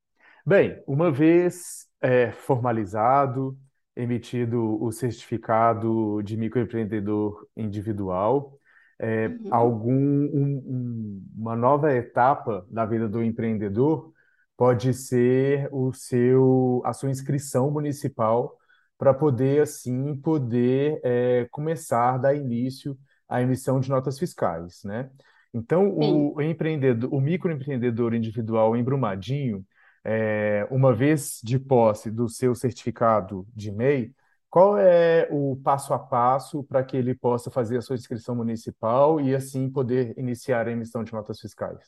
Bem, 0.45 0.81
uma 0.87 1.11
vez 1.11 1.87
é, 2.01 2.31
formalizado, 2.31 3.57
emitido 3.95 4.81
o 4.83 4.91
certificado 4.91 6.21
de 6.23 6.37
microempreendedor 6.37 7.47
individual, 7.55 8.58
é, 8.99 9.27
Uhum. 9.27 9.49
algum 9.49 9.93
um- 9.93 10.63
um- 10.67 11.23
uma 11.37 11.55
nova 11.55 11.93
etapa 11.95 12.65
da 12.69 12.85
vida 12.85 13.07
do 13.07 13.23
empreendedor 13.23 14.11
pode 14.57 14.93
ser 14.93 15.69
o 15.71 15.93
seu 15.93 16.81
a 16.85 16.93
sua 16.93 17.09
inscrição 17.09 17.71
municipal 17.71 18.57
para 18.97 19.13
poder 19.13 19.61
assim 19.61 20.15
poder 20.17 20.99
é, 21.03 21.47
começar 21.51 22.15
a 22.15 22.17
dar 22.17 22.35
início 22.35 22.97
à 23.27 23.41
emissão 23.41 23.79
de 23.79 23.89
notas 23.89 24.19
fiscais, 24.19 24.83
né? 24.83 25.09
Então, 25.53 25.89
Sim. 25.99 26.31
o 26.35 26.41
empreendedor, 26.41 27.11
o 27.13 27.19
microempreendedor 27.21 28.13
individual 28.13 28.75
em 28.75 28.83
Brumadinho, 28.83 29.65
é, 30.03 30.67
uma 30.71 30.93
vez 30.93 31.39
de 31.43 31.57
posse 31.59 32.11
do 32.11 32.27
seu 32.29 32.53
certificado 32.55 33.47
de 33.55 33.71
MEI, 33.71 34.13
qual 34.49 34.77
é 34.77 35.27
o 35.31 35.55
passo 35.63 35.93
a 35.93 35.99
passo 35.99 36.63
para 36.63 36.83
que 36.83 36.97
ele 36.97 37.13
possa 37.13 37.51
fazer 37.51 37.77
a 37.77 37.81
sua 37.81 37.95
inscrição 37.95 38.35
municipal 38.35 39.21
e 39.21 39.35
assim 39.35 39.69
poder 39.69 40.17
iniciar 40.17 40.67
a 40.67 40.71
emissão 40.71 41.03
de 41.03 41.13
notas 41.13 41.39
fiscais? 41.39 41.79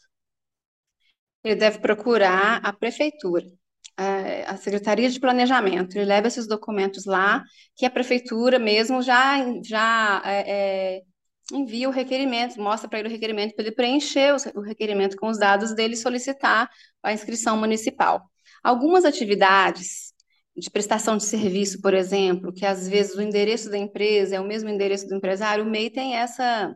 Ele 1.43 1.55
deve 1.55 1.79
procurar 1.79 2.57
a 2.63 2.71
prefeitura, 2.71 3.47
a 4.45 4.55
Secretaria 4.57 5.09
de 5.09 5.19
Planejamento. 5.19 5.95
Ele 5.95 6.05
leva 6.05 6.27
esses 6.27 6.47
documentos 6.47 7.05
lá, 7.05 7.43
que 7.75 7.83
a 7.83 7.89
prefeitura 7.89 8.59
mesmo 8.59 9.01
já, 9.01 9.37
já 9.63 10.21
eh, 10.23 10.43
eh, 10.47 11.01
envia 11.51 11.89
o 11.89 11.91
requerimento, 11.91 12.61
mostra 12.61 12.87
para 12.87 12.99
ele 12.99 13.07
o 13.07 13.11
requerimento 13.11 13.55
para 13.55 13.65
ele 13.65 13.75
preencher 13.75 14.35
o 14.53 14.61
requerimento 14.61 15.17
com 15.17 15.27
os 15.27 15.39
dados 15.39 15.73
dele 15.73 15.95
e 15.95 15.97
solicitar 15.97 16.69
a 17.01 17.11
inscrição 17.11 17.57
municipal. 17.57 18.29
Algumas 18.63 19.03
atividades 19.03 20.10
de 20.55 20.69
prestação 20.69 21.17
de 21.17 21.23
serviço, 21.25 21.81
por 21.81 21.93
exemplo, 21.93 22.53
que 22.53 22.65
às 22.65 22.87
vezes 22.87 23.15
o 23.15 23.21
endereço 23.21 23.69
da 23.69 23.77
empresa 23.77 24.35
é 24.35 24.39
o 24.39 24.47
mesmo 24.47 24.69
endereço 24.69 25.07
do 25.07 25.15
empresário, 25.15 25.63
o 25.65 25.69
MEI 25.69 25.89
tem 25.89 26.15
essa 26.15 26.75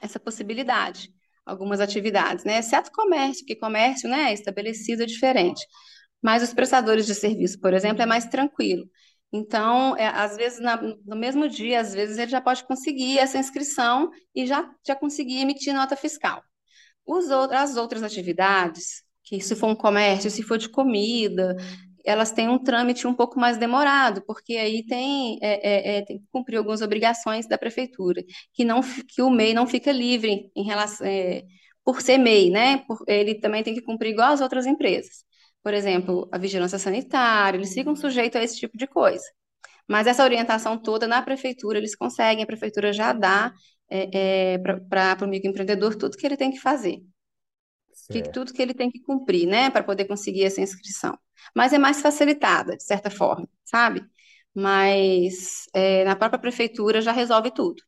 essa 0.00 0.20
possibilidade, 0.20 1.10
algumas 1.46 1.80
atividades, 1.80 2.44
né? 2.44 2.58
Exceto 2.58 2.90
comércio, 2.92 3.44
que 3.46 3.56
comércio, 3.56 4.08
né, 4.08 4.32
estabelecido 4.32 5.02
é 5.02 5.06
diferente. 5.06 5.64
Mas 6.22 6.42
os 6.42 6.52
prestadores 6.54 7.06
de 7.06 7.14
serviço, 7.14 7.60
por 7.60 7.74
exemplo, 7.74 8.02
é 8.02 8.06
mais 8.06 8.26
tranquilo. 8.26 8.84
Então, 9.32 9.96
é, 9.96 10.06
às 10.08 10.36
vezes, 10.36 10.60
na- 10.60 10.80
no 11.06 11.16
mesmo 11.16 11.48
dia, 11.48 11.80
às 11.80 11.92
vezes 11.94 12.18
ele 12.18 12.30
já 12.30 12.40
pode 12.40 12.64
conseguir 12.64 13.18
essa 13.18 13.38
inscrição 13.38 14.10
e 14.34 14.46
já, 14.46 14.68
já 14.86 14.96
conseguir 14.96 15.38
emitir 15.40 15.74
nota 15.74 15.96
fiscal. 15.96 16.42
Os 17.06 17.30
as 17.30 17.76
outras 17.76 18.02
atividades, 18.02 19.02
que 19.24 19.40
se 19.40 19.56
for 19.56 19.68
um 19.68 19.74
comércio, 19.76 20.30
se 20.30 20.42
for 20.42 20.58
de 20.58 20.68
comida, 20.68 21.56
elas 22.08 22.32
têm 22.32 22.48
um 22.48 22.58
trâmite 22.58 23.06
um 23.06 23.14
pouco 23.14 23.38
mais 23.38 23.56
demorado, 23.58 24.22
porque 24.26 24.54
aí 24.56 24.84
tem, 24.86 25.38
é, 25.42 25.96
é, 25.96 25.98
é, 25.98 26.02
tem 26.04 26.18
que 26.18 26.26
cumprir 26.32 26.56
algumas 26.58 26.82
obrigações 26.82 27.46
da 27.46 27.58
prefeitura, 27.58 28.22
que, 28.52 28.64
não, 28.64 28.80
que 29.08 29.22
o 29.22 29.30
MEI 29.30 29.54
não 29.54 29.66
fica 29.66 29.92
livre 29.92 30.50
em 30.56 30.64
relação, 30.64 31.06
é, 31.06 31.44
por 31.84 32.00
ser 32.02 32.18
MEI, 32.18 32.50
né? 32.50 32.78
Por- 32.86 33.02
ele 33.06 33.34
também 33.36 33.62
tem 33.62 33.74
que 33.74 33.82
cumprir 33.82 34.10
igual 34.12 34.32
as 34.32 34.40
outras 34.40 34.66
empresas. 34.66 35.24
Por 35.62 35.74
exemplo, 35.74 36.28
a 36.32 36.38
vigilância 36.38 36.78
sanitária, 36.78 37.58
eles 37.58 37.72
ficam 37.74 37.94
sujeitos 37.96 38.40
a 38.40 38.44
esse 38.44 38.58
tipo 38.58 38.76
de 38.78 38.86
coisa. 38.86 39.24
Mas 39.88 40.06
essa 40.06 40.24
orientação 40.24 40.78
toda 40.78 41.06
na 41.08 41.22
prefeitura, 41.22 41.78
eles 41.78 41.96
conseguem, 41.96 42.44
a 42.44 42.46
prefeitura 42.46 42.92
já 42.92 43.12
dá 43.12 43.52
para 44.90 45.24
o 45.24 45.28
microempreendedor 45.28 45.96
tudo 45.96 46.16
que 46.16 46.26
ele 46.26 46.36
tem 46.36 46.50
que 46.50 46.58
fazer 46.60 47.00
que 48.08 48.22
tudo 48.22 48.52
que 48.52 48.62
ele 48.62 48.74
tem 48.74 48.90
que 48.90 49.00
cumprir, 49.00 49.46
né, 49.46 49.70
para 49.70 49.84
poder 49.84 50.06
conseguir 50.06 50.44
essa 50.44 50.60
inscrição. 50.60 51.18
Mas 51.54 51.72
é 51.72 51.78
mais 51.78 52.00
facilitada, 52.00 52.76
de 52.76 52.84
certa 52.84 53.10
forma, 53.10 53.48
sabe? 53.64 54.04
Mas 54.54 55.66
é, 55.74 56.04
na 56.04 56.16
própria 56.16 56.40
prefeitura 56.40 57.00
já 57.00 57.12
resolve 57.12 57.50
tudo. 57.50 57.82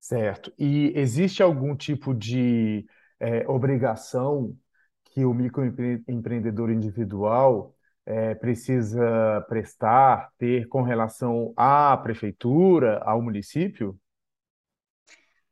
Certo. 0.00 0.52
E 0.58 0.92
existe 0.96 1.42
algum 1.42 1.76
tipo 1.76 2.14
de 2.14 2.86
eh, 3.20 3.44
obrigação 3.48 4.56
que 5.04 5.24
o 5.24 5.34
microempreendedor 5.34 6.70
individual 6.70 7.74
eh, 8.06 8.34
precisa 8.36 9.44
prestar, 9.48 10.30
ter 10.38 10.66
com 10.68 10.82
relação 10.82 11.52
à 11.56 11.96
prefeitura, 11.96 13.00
ao 13.04 13.20
município? 13.20 13.98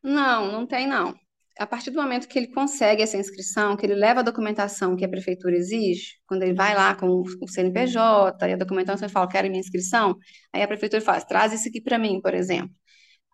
Não, 0.03 0.51
não 0.51 0.67
tem 0.67 0.87
não. 0.87 1.15
A 1.59 1.67
partir 1.67 1.91
do 1.91 2.01
momento 2.01 2.29
que 2.29 2.39
ele 2.39 2.49
consegue 2.49 3.03
essa 3.03 3.17
inscrição, 3.17 3.77
que 3.77 3.87
ele 3.87 3.95
leva 3.95 4.21
a 4.21 4.23
documentação 4.23 4.95
que 4.95 5.05
a 5.05 5.09
prefeitura 5.09 5.57
exige, 5.57 6.19
quando 6.27 6.43
ele 6.43 6.53
vai 6.53 6.75
lá 6.75 6.95
com 6.95 7.09
o 7.09 7.49
CNPJ 7.49 8.49
e 8.49 8.53
a 8.53 8.57
documentação 8.57 9.09
fala, 9.09 9.27
quero 9.29 9.49
minha 9.49 9.61
inscrição, 9.61 10.17
aí 10.53 10.63
a 10.63 10.69
prefeitura 10.69 11.01
faz, 11.01 11.25
traz 11.25 11.55
isso 11.55 11.69
aqui 11.69 11.81
para 11.81 11.99
mim, 11.99 12.21
por 12.21 12.35
exemplo. 12.35 12.71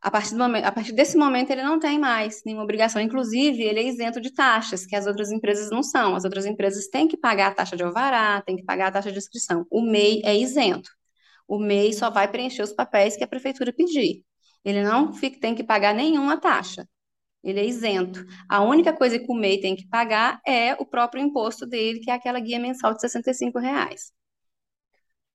A 0.01 0.11
partir 0.11 0.33
do 0.33 0.39
momento, 0.39 0.65
a 0.65 0.73
partir 0.73 0.93
desse 0.93 1.17
momento, 1.17 1.51
ele 1.51 1.63
não 1.63 1.79
tem 1.79 1.99
mais 1.99 2.43
nenhuma 2.45 2.65
obrigação. 2.65 3.01
Inclusive, 3.01 3.63
ele 3.63 3.81
é 3.81 3.85
isento 3.85 4.21
de 4.21 4.33
taxas, 4.33 4.85
que 4.85 4.97
as 4.97 5.07
outras 5.07 5.31
empresas 5.31 5.71
não 5.71 5.83
são. 5.83 6.17
As 6.17 6.25
outras 6.25 6.45
empresas 6.45 6.89
têm 6.89 7.07
que 7.07 7.17
pagar 7.17 7.49
a 7.53 7.55
taxa 7.55 7.77
de 7.77 7.85
alvará, 7.85 8.43
têm 8.43 8.57
que 8.57 8.65
pagar 8.65 8.89
a 8.89 8.93
taxa 8.93 9.13
de 9.13 9.19
inscrição. 9.19 9.65
O 9.71 9.81
MEI 9.81 10.21
é 10.25 10.37
isento. 10.37 10.91
O 11.47 11.59
MEI 11.59 11.93
só 11.93 12.11
vai 12.11 12.29
preencher 12.29 12.63
os 12.63 12.73
papéis 12.73 13.17
que 13.17 13.23
a 13.23 13.29
prefeitura 13.29 13.73
pedir. 13.73 14.25
Ele 14.65 14.83
não 14.83 15.13
fica- 15.13 15.39
tem 15.41 15.55
que 15.55 15.63
pagar 15.65 15.95
nenhuma 15.95 16.37
taxa. 16.37 16.87
Ele 17.43 17.61
é 17.61 17.67
isento. 17.67 18.25
A 18.49 18.63
única 18.63 18.93
coisa 18.93 19.19
que 19.19 19.31
o 19.31 19.35
MEI 19.35 19.61
tem 19.61 19.77
que 19.77 19.89
pagar 19.89 20.41
é 20.47 20.75
o 20.75 20.87
próprio 20.87 21.23
imposto 21.23 21.67
dele, 21.67 22.01
que 22.01 22.11
é 22.11 22.15
aquela 22.15 22.39
guia 22.41 22.59
mensal 22.59 22.95
de 22.95 23.01
65 23.01 23.59
reais. 23.59 24.13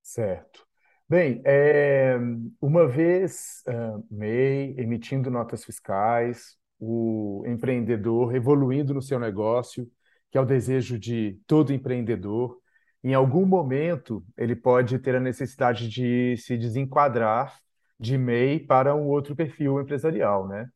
Certo. 0.02 0.66
Bem, 1.10 1.42
é, 1.46 2.18
uma 2.62 2.88
vez 2.88 3.62
ah, 3.68 4.00
MEI 4.10 4.76
emitindo 4.78 5.32
notas 5.32 5.64
fiscais, 5.64 6.58
o 6.80 7.44
empreendedor 7.48 8.36
evoluindo 8.36 8.94
no 8.94 9.02
seu 9.02 9.20
negócio, 9.20 9.90
que 10.32 10.38
é 10.38 10.42
o 10.42 10.46
desejo 10.46 11.00
de 11.00 11.40
todo 11.48 11.74
empreendedor, 11.74 12.58
em 13.04 13.14
algum 13.14 13.46
momento 13.46 14.24
ele 14.36 14.56
pode 14.56 15.00
ter 15.00 15.16
a 15.16 15.20
necessidade 15.20 15.88
de 15.90 16.36
se 16.38 16.58
desenquadrar 16.58 17.58
de 18.00 18.18
MEI 18.18 18.60
para 18.60 18.96
um 18.96 19.08
outro 19.08 19.36
perfil 19.36 19.80
empresarial, 19.80 20.48
né? 20.48 20.70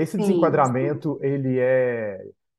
Esse 0.00 0.18
Sim, 0.18 0.24
sim. 0.78 0.78
desenquadramento, 0.78 1.18
ele 1.22 1.58
é 1.58 2.18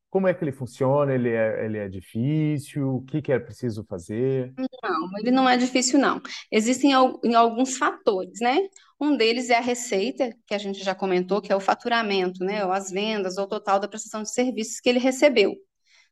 Como 0.09 0.27
é 0.27 0.33
que 0.33 0.43
ele 0.43 0.51
funciona? 0.51 1.13
Ele 1.13 1.29
é, 1.29 1.65
ele 1.65 1.77
é 1.77 1.87
difícil? 1.89 2.95
O 2.97 3.01
que 3.05 3.21
que 3.21 3.31
é 3.31 3.39
preciso 3.39 3.83
fazer? 3.85 4.53
Não, 4.83 5.09
ele 5.19 5.31
não 5.31 5.47
é 5.47 5.55
difícil, 5.57 5.97
não. 5.99 6.21
Existem 6.51 6.93
al- 6.93 7.19
em 7.23 7.33
alguns 7.35 7.77
fatores, 7.77 8.39
né? 8.41 8.57
Um 8.99 9.15
deles 9.15 9.49
é 9.49 9.57
a 9.57 9.61
receita, 9.61 10.35
que 10.45 10.53
a 10.53 10.57
gente 10.57 10.83
já 10.83 10.93
comentou, 10.93 11.41
que 11.41 11.51
é 11.51 11.55
o 11.55 11.59
faturamento, 11.61 12.43
né? 12.43 12.65
Ou 12.65 12.71
as 12.71 12.89
vendas, 12.91 13.37
ou 13.37 13.45
o 13.45 13.47
total 13.47 13.79
da 13.79 13.87
prestação 13.87 14.21
de 14.23 14.31
serviços 14.33 14.79
que 14.81 14.89
ele 14.89 14.99
recebeu, 14.99 15.55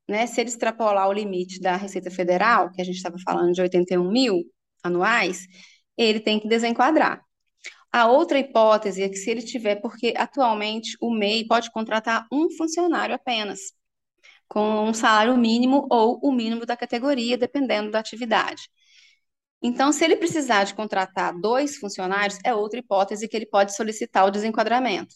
né? 0.10 0.27
Se 0.27 0.41
ele 0.41 0.50
extrapolar 0.50 1.10
o 1.10 1.13
limite 1.13 1.60
da 1.62 1.77
Receita 1.77 2.12
Federal, 2.12 2.72
que 2.72 2.81
a 2.81 2.86
gente 2.86 2.98
estava 2.98 3.17
falando 3.25 3.53
de 3.53 3.62
81 3.62 4.12
mil 4.12 4.43
anuais, 4.84 5.48
ele 5.98 6.19
tem 6.22 6.39
que 6.39 6.48
desenquadrar. 6.50 7.22
A 7.91 8.08
outra 8.08 8.38
hipótese 8.39 9.01
é 9.01 9.10
que 9.10 9.15
se 9.15 9.29
ele 9.29 9.41
tiver, 9.41 9.77
porque 9.77 10.13
atualmente 10.17 10.98
o 11.01 11.12
MEI 11.12 11.48
pode 11.48 11.72
contratar 11.72 12.27
um 12.32 12.50
funcionário 12.51 13.15
apenas, 13.15 13.74
com 14.48 14.84
um 14.89 14.94
salário 14.94 15.38
mínimo 15.38 15.88
ou 15.89 16.20
o 16.22 16.32
mínimo 16.32 16.65
da 16.65 16.77
categoria, 16.77 17.38
dependendo 17.38 17.91
da 17.91 18.00
atividade. 18.00 18.63
Então, 19.62 19.91
se 19.91 20.06
ele 20.06 20.15
precisar 20.15 20.65
de 20.65 20.75
contratar 20.75 21.34
dois 21.39 21.77
funcionários, 21.77 22.38
é 22.46 22.53
outra 22.53 22.79
hipótese 22.79 23.27
que 23.27 23.36
ele 23.36 23.48
pode 23.48 23.75
solicitar 23.75 24.25
o 24.25 24.32
desenquadramento. 24.32 25.15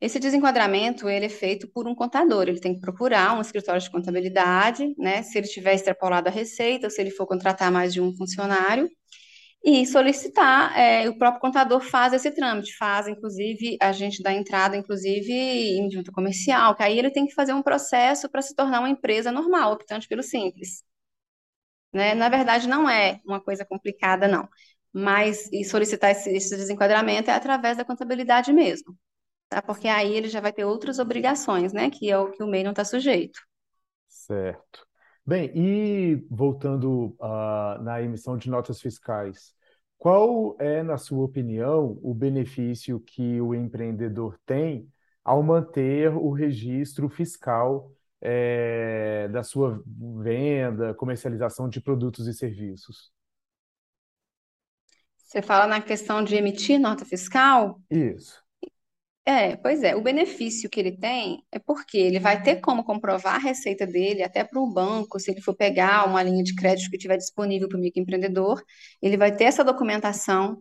Esse 0.00 0.18
desenquadramento, 0.18 1.08
ele 1.08 1.26
é 1.26 1.28
feito 1.28 1.70
por 1.70 1.86
um 1.86 1.94
contador, 1.94 2.48
ele 2.48 2.58
tem 2.58 2.74
que 2.74 2.80
procurar 2.80 3.38
um 3.38 3.40
escritório 3.40 3.80
de 3.80 3.88
contabilidade, 3.88 4.92
né, 4.98 5.22
se 5.22 5.38
ele 5.38 5.46
tiver 5.46 5.74
extrapolado 5.74 6.28
a 6.28 6.32
receita, 6.32 6.88
ou 6.88 6.90
se 6.90 7.00
ele 7.00 7.12
for 7.12 7.24
contratar 7.24 7.70
mais 7.70 7.92
de 7.92 8.00
um 8.00 8.12
funcionário, 8.16 8.90
e 9.64 9.86
solicitar, 9.86 10.76
é, 10.78 11.08
o 11.08 11.16
próprio 11.16 11.40
contador 11.40 11.80
faz 11.80 12.12
esse 12.12 12.30
trâmite, 12.32 12.76
faz, 12.76 13.06
inclusive, 13.08 13.76
a 13.80 13.92
gente 13.92 14.22
dá 14.22 14.32
entrada, 14.32 14.76
inclusive, 14.76 15.32
em 15.32 15.90
junta 15.90 16.10
comercial, 16.12 16.74
que 16.74 16.82
aí 16.82 16.98
ele 16.98 17.10
tem 17.10 17.26
que 17.26 17.34
fazer 17.34 17.52
um 17.52 17.62
processo 17.62 18.28
para 18.28 18.42
se 18.42 18.54
tornar 18.54 18.80
uma 18.80 18.90
empresa 18.90 19.30
normal, 19.32 19.72
optante 19.72 20.08
pelo 20.08 20.22
simples 20.22 20.82
né? 21.92 22.14
Na 22.14 22.28
verdade, 22.28 22.68
não 22.68 22.88
é 22.88 23.20
uma 23.24 23.40
coisa 23.40 23.64
complicada, 23.64 24.26
não. 24.28 24.48
Mas 24.92 25.48
e 25.52 25.64
solicitar 25.64 26.10
esse, 26.10 26.30
esse 26.30 26.56
desenquadramento 26.56 27.30
é 27.30 27.34
através 27.34 27.76
da 27.76 27.84
contabilidade 27.84 28.52
mesmo, 28.52 28.96
tá? 29.48 29.62
Porque 29.62 29.88
aí 29.88 30.14
ele 30.14 30.28
já 30.28 30.40
vai 30.40 30.52
ter 30.52 30.64
outras 30.64 30.98
obrigações, 30.98 31.72
né? 31.72 31.90
Que 31.90 32.10
é 32.10 32.18
o 32.18 32.30
que 32.30 32.42
o 32.42 32.46
MEI 32.46 32.64
não 32.64 32.72
está 32.72 32.84
sujeito. 32.84 33.40
Certo. 34.08 34.86
Bem, 35.24 35.52
e 35.54 36.16
voltando 36.28 37.16
ah, 37.20 37.78
na 37.80 38.02
emissão 38.02 38.36
de 38.36 38.50
notas 38.50 38.80
fiscais, 38.80 39.54
qual 39.96 40.56
é, 40.58 40.82
na 40.82 40.98
sua 40.98 41.24
opinião, 41.24 41.96
o 42.02 42.12
benefício 42.12 42.98
que 42.98 43.40
o 43.40 43.54
empreendedor 43.54 44.36
tem 44.44 44.90
ao 45.24 45.40
manter 45.42 46.10
o 46.12 46.32
registro 46.32 47.08
fiscal 47.08 47.92
eh, 48.20 49.28
da 49.28 49.44
sua 49.44 49.80
venda, 49.86 50.92
comercialização 50.94 51.68
de 51.68 51.80
produtos 51.80 52.26
e 52.26 52.34
serviços? 52.34 53.12
Você 55.16 55.40
fala 55.40 55.68
na 55.68 55.80
questão 55.80 56.24
de 56.24 56.34
emitir 56.34 56.80
nota 56.80 57.04
fiscal? 57.04 57.80
Isso. 57.88 58.42
É, 59.24 59.54
pois 59.56 59.84
é, 59.84 59.94
o 59.94 60.02
benefício 60.02 60.68
que 60.68 60.80
ele 60.80 60.96
tem 60.96 61.44
é 61.52 61.58
porque 61.58 61.96
ele 61.96 62.18
vai 62.18 62.42
ter 62.42 62.56
como 62.56 62.82
comprovar 62.82 63.36
a 63.36 63.38
receita 63.38 63.86
dele 63.86 64.22
até 64.22 64.42
para 64.42 64.60
o 64.60 64.66
banco, 64.72 65.20
se 65.20 65.30
ele 65.30 65.40
for 65.40 65.54
pegar 65.54 66.08
uma 66.08 66.22
linha 66.24 66.42
de 66.42 66.54
crédito 66.56 66.90
que 66.90 66.96
estiver 66.96 67.16
disponível 67.16 67.68
para 67.68 67.78
o 67.78 67.80
microempreendedor, 67.80 68.60
ele 69.00 69.16
vai 69.16 69.34
ter 69.34 69.44
essa 69.44 69.62
documentação 69.62 70.58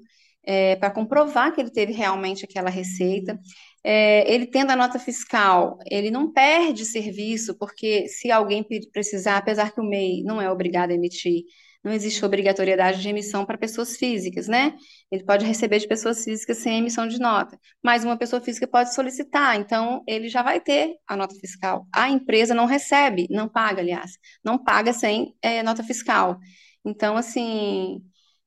para 0.80 0.90
comprovar 0.92 1.54
que 1.54 1.62
ele 1.62 1.72
teve 1.72 1.94
realmente 1.94 2.46
aquela 2.46 2.70
receita. 2.70 3.40
É, 3.84 4.32
ele 4.32 4.46
tendo 4.48 4.72
a 4.72 4.76
nota 4.76 5.00
fiscal, 5.00 5.78
ele 5.90 6.12
não 6.12 6.32
perde 6.32 6.86
serviço, 6.86 7.58
porque 7.58 8.08
se 8.08 8.32
alguém 8.32 8.66
precisar, 8.92 9.38
apesar 9.38 9.72
que 9.72 9.82
o 9.82 9.84
MEI 9.84 10.24
não 10.24 10.42
é 10.42 10.52
obrigado 10.52 10.92
a 10.92 10.94
emitir, 10.94 11.44
não 11.84 11.92
existe 11.92 12.24
obrigatoriedade 12.24 13.02
de 13.02 13.10
emissão 13.10 13.46
para 13.46 13.58
pessoas 13.58 13.98
físicas, 13.98 14.48
né? 14.48 14.76
Ele 15.12 15.24
pode 15.24 15.46
receber 15.46 15.80
de 15.80 15.88
pessoas 15.88 16.24
físicas 16.24 16.58
sem 16.58 16.78
emissão 16.78 17.08
de 17.08 17.20
nota, 17.20 17.58
mas 17.84 18.04
uma 18.04 18.18
pessoa 18.18 18.42
física 18.42 18.68
pode 18.68 18.94
solicitar, 18.94 19.56
então 19.60 20.04
ele 20.08 20.30
já 20.30 20.44
vai 20.44 20.60
ter 20.60 20.96
a 21.08 21.16
nota 21.16 21.36
fiscal. 21.36 21.88
A 21.94 22.10
empresa 22.10 22.54
não 22.54 22.66
recebe, 22.66 23.28
não 23.30 23.50
paga, 23.50 23.82
aliás, 23.82 24.12
não 24.44 24.64
paga 24.64 24.94
sem 24.94 25.36
é, 25.42 25.64
nota 25.64 25.84
fiscal. 25.84 26.38
Então, 26.86 27.18
assim, 27.18 28.02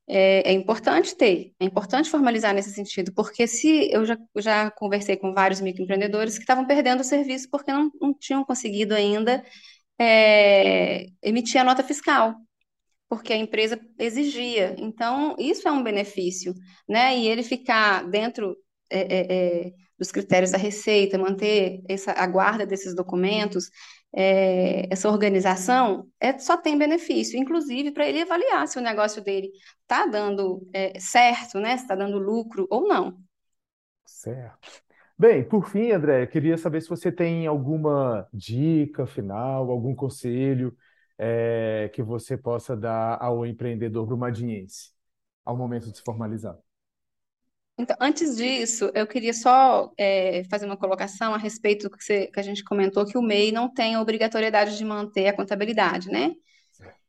é, 0.09 0.51
é 0.51 0.53
importante 0.53 1.16
ter, 1.16 1.53
é 1.59 1.64
importante 1.64 2.11
formalizar 2.11 2.55
nesse 2.55 2.73
sentido, 2.73 3.12
porque 3.14 3.47
se 3.47 3.90
eu 3.92 4.05
já, 4.05 4.16
já 4.38 4.70
conversei 4.70 5.16
com 5.16 5.33
vários 5.33 5.61
microempreendedores 5.61 6.37
que 6.37 6.42
estavam 6.44 6.66
perdendo 6.66 7.01
o 7.01 7.05
serviço 7.05 7.49
porque 7.51 7.73
não, 7.73 7.90
não 8.01 8.14
tinham 8.14 8.44
conseguido 8.44 8.94
ainda 8.94 9.42
é, 9.99 11.07
emitir 11.23 11.61
a 11.61 11.64
nota 11.64 11.83
fiscal 11.83 12.37
porque 13.16 13.33
a 13.33 13.37
empresa 13.37 13.81
exigia. 13.98 14.74
Então, 14.79 15.37
isso 15.38 15.68
é 15.68 15.72
um 15.72 15.83
benefício, 15.83 16.55
né? 16.88 17.16
E 17.16 17.29
ele 17.29 17.42
ficar 17.42 18.09
dentro 18.09 18.57
é, 18.90 19.00
é, 19.00 19.66
é, 19.66 19.72
dos 19.98 20.11
critérios 20.11 20.50
da 20.50 20.59
Receita, 20.59 21.18
manter 21.18 21.83
essa, 21.88 22.12
a 22.12 22.27
guarda 22.27 22.66
desses 22.66 22.94
documentos, 22.94 23.70
é, 24.12 24.87
essa 24.92 25.09
organização, 25.09 26.09
é, 26.20 26.38
só 26.38 26.57
tem 26.57 26.77
benefício, 26.79 27.38
inclusive 27.38 27.92
para 27.92 28.09
ele 28.09 28.22
avaliar 28.22 28.66
se 28.68 28.79
o 28.79 28.83
negócio 28.83 29.22
dele 29.22 29.50
está 29.83 30.07
dando 30.07 30.66
é, 30.72 30.98
certo, 30.98 31.59
né? 31.59 31.77
Se 31.77 31.85
está 31.85 31.94
dando 31.94 32.18
lucro 32.18 32.66
ou 32.70 32.87
não. 32.88 33.18
Certo. 34.05 34.83
Bem, 35.16 35.44
por 35.44 35.68
fim, 35.68 35.92
André, 35.92 36.24
eu 36.24 36.29
queria 36.29 36.59
saber 36.59 36.81
se 36.81 36.88
você 36.88 37.12
tem 37.12 37.46
alguma 37.46 38.27
dica 38.33 39.07
final, 39.07 39.70
algum 39.70 39.94
conselho 39.94 40.77
eh, 41.18 41.90
que 41.94 42.03
você 42.03 42.37
possa 42.37 42.77
dar 42.77 43.18
ao 43.22 43.46
empreendedor 43.46 44.07
brumadiense 44.07 44.92
ao 45.44 45.57
momento 45.57 45.90
de 45.90 45.98
se 45.98 46.03
formalizar. 46.05 46.59
Então, 47.77 47.96
antes 48.00 48.37
disso, 48.37 48.90
eu 48.94 49.07
queria 49.07 49.35
só 49.35 49.90
é, 49.98 50.44
fazer 50.48 50.64
uma 50.66 50.77
colocação 50.77 51.35
a 51.35 51.38
respeito 51.38 51.88
do 51.88 51.96
que, 51.96 52.05
você- 52.05 52.29
que 52.29 52.38
a 52.38 52.42
gente 52.42 52.62
comentou, 52.62 53.05
que 53.05 53.18
o 53.18 53.22
MEI 53.22 53.50
não 53.53 53.68
tem 53.72 53.94
a 53.96 54.00
obrigatoriedade 54.00 54.77
de 54.79 54.85
manter 54.85 55.27
a 55.29 55.33
contabilidade, 55.37 56.09
né? 56.09 56.33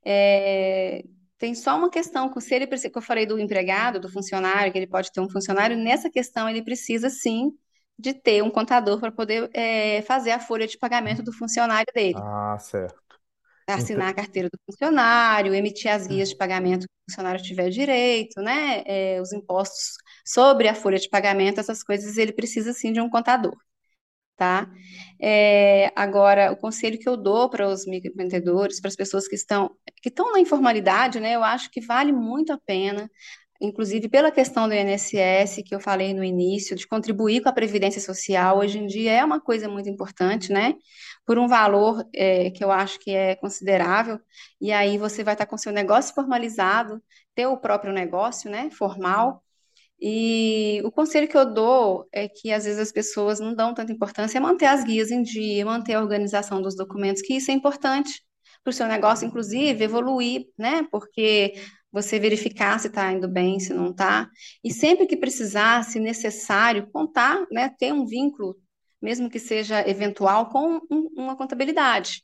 É, 0.05 1.03
tem 1.37 1.55
só 1.55 1.77
uma 1.77 1.89
questão, 1.91 2.31
se 2.41 2.55
ele 2.55 2.67
precisa, 2.67 2.91
que 2.91 2.97
eu 2.97 3.01
falei 3.03 3.25
do 3.25 3.39
empregado, 3.39 3.99
do 3.99 4.09
funcionário, 4.11 4.71
que 4.71 4.77
ele 4.79 4.87
pode 4.87 5.11
ter 5.11 5.21
um 5.21 5.29
funcionário, 5.29 5.77
nessa 5.77 6.09
questão 6.11 6.49
ele 6.49 6.63
precisa 6.63 7.09
sim 7.09 7.51
de 7.99 8.13
ter 8.13 8.43
um 8.43 8.51
contador 8.51 8.99
para 8.99 9.11
poder 9.11 9.49
é, 9.53 10.01
fazer 10.03 10.31
a 10.31 10.39
folha 10.39 10.67
de 10.67 10.77
pagamento 10.79 11.23
do 11.23 11.33
funcionário 11.33 11.87
dele, 11.93 12.23
Ah, 12.23 12.57
certo. 12.59 13.04
Assinar 13.73 14.07
Ente- 14.07 14.09
a 14.09 14.13
carteira 14.13 14.49
do 14.49 14.59
funcionário, 14.65 15.53
emitir 15.53 15.91
as 15.91 16.07
guias 16.07 16.29
de 16.29 16.37
pagamento 16.37 16.81
que 16.87 16.93
o 17.07 17.11
funcionário 17.11 17.43
tiver 17.43 17.69
direito, 17.69 18.41
né? 18.41 18.83
É, 18.85 19.21
os 19.21 19.33
impostos 19.33 19.93
sobre 20.25 20.67
a 20.67 20.75
folha 20.75 20.99
de 20.99 21.09
pagamento, 21.09 21.59
essas 21.59 21.83
coisas, 21.83 22.17
ele 22.17 22.33
precisa 22.33 22.73
sim 22.73 22.91
de 22.93 23.01
um 23.01 23.09
contador 23.09 23.55
tá? 24.37 24.69
É, 25.21 25.91
agora, 25.95 26.51
o 26.51 26.57
conselho 26.57 26.99
que 26.99 27.07
eu 27.07 27.15
dou 27.17 27.49
para 27.49 27.67
os 27.67 27.85
microempreendedores, 27.85 28.81
para 28.81 28.89
as 28.89 28.95
pessoas 28.95 29.27
que 29.27 29.35
estão 29.35 29.71
que 30.01 30.09
estão 30.09 30.31
na 30.31 30.39
informalidade, 30.39 31.19
né? 31.19 31.35
Eu 31.35 31.43
acho 31.43 31.69
que 31.71 31.81
vale 31.81 32.11
muito 32.11 32.51
a 32.53 32.59
pena, 32.65 33.09
inclusive 33.61 34.09
pela 34.09 34.31
questão 34.31 34.67
do 34.67 34.73
INSS 34.73 35.63
que 35.65 35.73
eu 35.73 35.79
falei 35.79 36.13
no 36.13 36.23
início, 36.23 36.75
de 36.75 36.87
contribuir 36.87 37.41
com 37.41 37.49
a 37.49 37.53
Previdência 37.53 38.01
Social, 38.01 38.59
hoje 38.59 38.79
em 38.79 38.87
dia 38.87 39.11
é 39.13 39.23
uma 39.25 39.39
coisa 39.39 39.69
muito 39.69 39.89
importante, 39.89 40.51
né? 40.51 40.75
Por 41.25 41.37
um 41.37 41.47
valor 41.47 42.05
é, 42.13 42.51
que 42.51 42.63
eu 42.63 42.71
acho 42.71 42.99
que 42.99 43.11
é 43.11 43.35
considerável, 43.35 44.19
e 44.59 44.71
aí 44.71 44.97
você 44.97 45.23
vai 45.23 45.33
estar 45.33 45.45
com 45.45 45.57
seu 45.57 45.71
negócio 45.71 46.13
formalizado, 46.13 47.01
ter 47.33 47.47
o 47.47 47.57
próprio 47.57 47.93
negócio, 47.93 48.49
né? 48.49 48.69
Formal. 48.71 49.43
E 49.99 50.81
o 50.83 50.91
conselho 50.91 51.27
que 51.27 51.37
eu 51.37 51.45
dou 51.45 52.07
é 52.11 52.27
que 52.27 52.51
às 52.51 52.65
vezes 52.65 52.79
as 52.79 52.91
pessoas 52.91 53.39
não 53.39 53.55
dão 53.55 53.73
tanta 53.73 53.91
importância 53.91 54.37
é 54.37 54.41
manter 54.41 54.65
as 54.65 54.83
guias 54.83 55.09
em 55.09 55.23
dia, 55.23 55.65
manter 55.65 55.93
a 55.93 56.01
organização 56.01 56.61
dos 56.61 56.75
documentos, 56.75 57.21
que 57.21 57.35
isso 57.35 57.49
é 57.49 57.53
importante 57.53 58.21
para 58.63 58.71
o 58.71 58.73
seu 58.73 58.87
negócio, 58.87 59.27
inclusive, 59.27 59.83
evoluir, 59.83 60.47
né? 60.57 60.87
Porque 60.91 61.53
você 61.95 62.19
verificar 62.19 62.79
se 62.79 62.87
está 62.87 63.11
indo 63.11 63.27
bem, 63.27 63.59
se 63.59 63.73
não 63.73 63.91
está. 63.91 64.29
E 64.63 64.71
sempre 64.73 65.07
que 65.07 65.15
precisar, 65.17 65.83
se 65.85 65.99
necessário, 65.99 66.89
contar, 66.91 67.47
né? 67.51 67.69
Ter 67.79 67.93
um 67.93 68.05
vínculo, 68.05 68.57
mesmo 69.01 69.29
que 69.29 69.39
seja 69.39 69.87
eventual, 69.89 70.49
com 70.49 70.81
um- 70.91 71.09
uma 71.15 71.37
contabilidade 71.37 72.23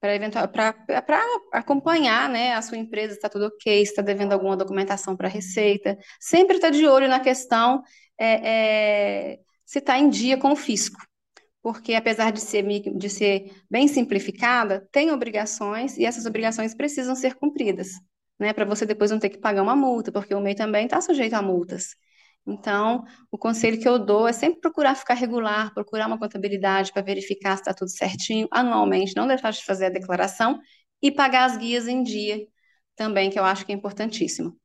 para 0.00 1.22
acompanhar, 1.52 2.28
né, 2.28 2.54
a 2.54 2.62
sua 2.62 2.76
empresa 2.76 3.14
está 3.14 3.28
tudo 3.28 3.46
ok, 3.46 3.82
está 3.82 4.02
devendo 4.02 4.32
alguma 4.32 4.56
documentação 4.56 5.16
para 5.16 5.28
a 5.28 5.30
Receita, 5.30 5.96
sempre 6.20 6.56
está 6.56 6.70
de 6.70 6.86
olho 6.86 7.08
na 7.08 7.20
questão 7.20 7.82
é, 8.18 9.32
é, 9.34 9.38
se 9.64 9.78
está 9.78 9.98
em 9.98 10.08
dia 10.10 10.36
com 10.36 10.52
o 10.52 10.56
fisco, 10.56 11.00
porque 11.62 11.94
apesar 11.94 12.32
de 12.32 12.40
ser 12.40 12.64
de 12.96 13.08
ser 13.08 13.52
bem 13.70 13.86
simplificada, 13.86 14.88
tem 14.90 15.12
obrigações 15.12 15.96
e 15.96 16.04
essas 16.04 16.26
obrigações 16.26 16.74
precisam 16.74 17.14
ser 17.14 17.34
cumpridas, 17.36 17.90
né, 18.38 18.52
para 18.52 18.64
você 18.64 18.86
depois 18.86 19.10
não 19.10 19.18
ter 19.18 19.30
que 19.30 19.38
pagar 19.38 19.62
uma 19.62 19.76
multa, 19.76 20.12
porque 20.12 20.34
o 20.34 20.40
MEI 20.40 20.54
também 20.54 20.84
está 20.86 21.00
sujeito 21.00 21.34
a 21.34 21.42
multas. 21.42 21.94
Então, 22.46 23.04
o 23.30 23.38
conselho 23.38 23.80
que 23.80 23.88
eu 23.88 23.98
dou 23.98 24.26
é 24.26 24.32
sempre 24.32 24.60
procurar 24.60 24.96
ficar 24.96 25.14
regular, 25.14 25.72
procurar 25.72 26.06
uma 26.08 26.18
contabilidade 26.18 26.92
para 26.92 27.02
verificar 27.02 27.56
se 27.56 27.62
está 27.62 27.72
tudo 27.72 27.90
certinho, 27.90 28.48
anualmente, 28.50 29.14
não 29.16 29.28
deixar 29.28 29.52
de 29.52 29.64
fazer 29.64 29.86
a 29.86 29.90
declaração 29.90 30.60
e 31.00 31.10
pagar 31.10 31.44
as 31.44 31.56
guias 31.56 31.86
em 31.86 32.02
dia 32.02 32.46
também, 32.96 33.30
que 33.30 33.38
eu 33.38 33.44
acho 33.44 33.64
que 33.64 33.72
é 33.72 33.74
importantíssimo. 33.74 34.56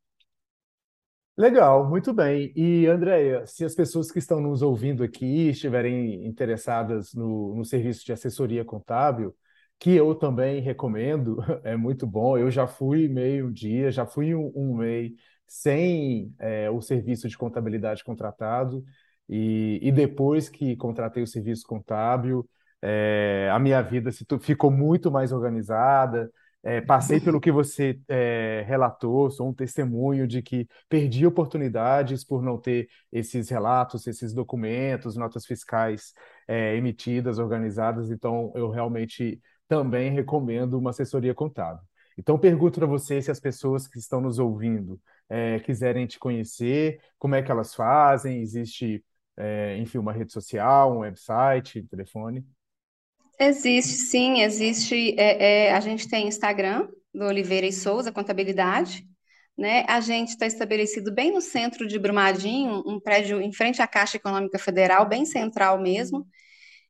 Legal, 1.38 1.88
muito 1.88 2.12
bem. 2.14 2.52
E, 2.56 2.88
Andréia, 2.88 3.46
se 3.46 3.64
as 3.64 3.76
pessoas 3.76 4.12
que 4.12 4.18
estão 4.18 4.42
nos 4.42 4.64
ouvindo 4.64 5.04
aqui 5.04 5.50
estiverem 5.50 6.26
interessadas 6.26 7.14
no, 7.14 7.56
no 7.56 7.64
serviço 7.64 8.04
de 8.04 8.12
assessoria 8.12 8.66
contábil, 8.66 9.36
que 9.80 9.92
eu 9.96 10.16
também 10.16 10.62
recomendo, 10.62 11.38
é 11.64 11.76
muito 11.76 12.08
bom. 12.08 12.38
Eu 12.38 12.50
já 12.52 12.68
fui 12.68 13.08
meio 13.08 13.52
dia, 13.52 13.92
já 13.92 14.06
fui 14.06 14.34
um, 14.36 14.52
um 14.56 14.76
MEI 14.78 15.16
sem 15.48 16.34
é, 16.40 16.70
o 16.70 16.82
serviço 16.82 17.28
de 17.30 17.38
contabilidade 17.38 18.04
contratado, 18.04 18.84
e, 19.30 19.80
e 19.82 19.92
depois 19.92 20.50
que 20.50 20.76
contratei 20.76 21.24
o 21.24 21.28
serviço 21.28 21.66
contábil, 21.68 22.48
é, 22.82 23.50
a 23.52 23.60
minha 23.60 23.82
vida 23.82 24.12
se, 24.12 24.26
ficou 24.42 24.72
muito 24.72 25.12
mais 25.12 25.32
organizada. 25.32 26.32
É, 26.64 26.82
passei 26.82 27.20
pelo 27.22 27.40
que 27.40 27.52
você 27.52 28.00
é, 28.10 28.64
relatou, 28.68 29.30
sou 29.32 29.48
um 29.48 29.54
testemunho 29.54 30.28
de 30.28 30.42
que 30.42 30.68
perdi 30.90 31.26
oportunidades 31.26 32.26
por 32.26 32.42
não 32.42 32.58
ter 32.58 32.90
esses 33.12 33.50
relatos, 33.50 34.06
esses 34.06 34.34
documentos, 34.34 35.16
notas 35.16 35.46
fiscais 35.46 36.14
é, 36.48 36.76
emitidas, 36.76 37.40
organizadas, 37.40 38.12
então 38.12 38.52
eu 38.56 38.70
realmente 38.70 39.40
também 39.68 40.12
recomendo 40.12 40.78
uma 40.78 40.92
assessoria 40.92 41.34
contábil. 41.34 41.82
Então, 42.18 42.40
pergunto 42.40 42.80
para 42.80 42.88
você 42.88 43.22
se 43.22 43.30
as 43.30 43.40
pessoas 43.40 43.88
que 43.88 44.00
estão 44.00 44.20
nos 44.20 44.40
ouvindo 44.40 45.00
é, 45.30 45.60
quiserem 45.60 46.08
te 46.08 46.18
conhecer, 46.18 47.00
como 47.20 47.36
é 47.36 47.44
que 47.44 47.52
elas 47.52 47.76
fazem? 47.76 48.42
Existe, 48.42 49.04
é, 49.38 49.78
enfim, 49.78 50.00
uma 50.00 50.14
rede 50.14 50.34
social, 50.34 50.94
um 50.96 51.00
website, 51.00 51.84
telefone? 51.84 52.44
Existe, 53.40 53.94
sim, 53.94 54.42
existe. 54.42 55.16
É, 55.20 55.68
é, 55.68 55.74
a 55.74 55.80
gente 55.80 56.10
tem 56.10 56.28
Instagram 56.28 56.88
do 57.14 57.26
Oliveira 57.26 57.68
e 57.68 57.74
Souza 57.74 58.12
Contabilidade, 58.12 59.08
né? 59.56 59.86
A 59.88 60.00
gente 60.00 60.30
está 60.30 60.48
estabelecido 60.48 61.14
bem 61.14 61.32
no 61.32 61.42
centro 61.42 61.88
de 61.88 62.00
Brumadinho, 62.00 62.84
um 62.86 63.00
prédio 63.00 63.40
em 63.40 63.54
frente 63.54 63.80
à 63.82 63.88
Caixa 63.88 64.18
Econômica 64.18 64.58
Federal, 64.58 65.08
bem 65.08 65.24
central 65.24 65.80
mesmo. 65.80 66.28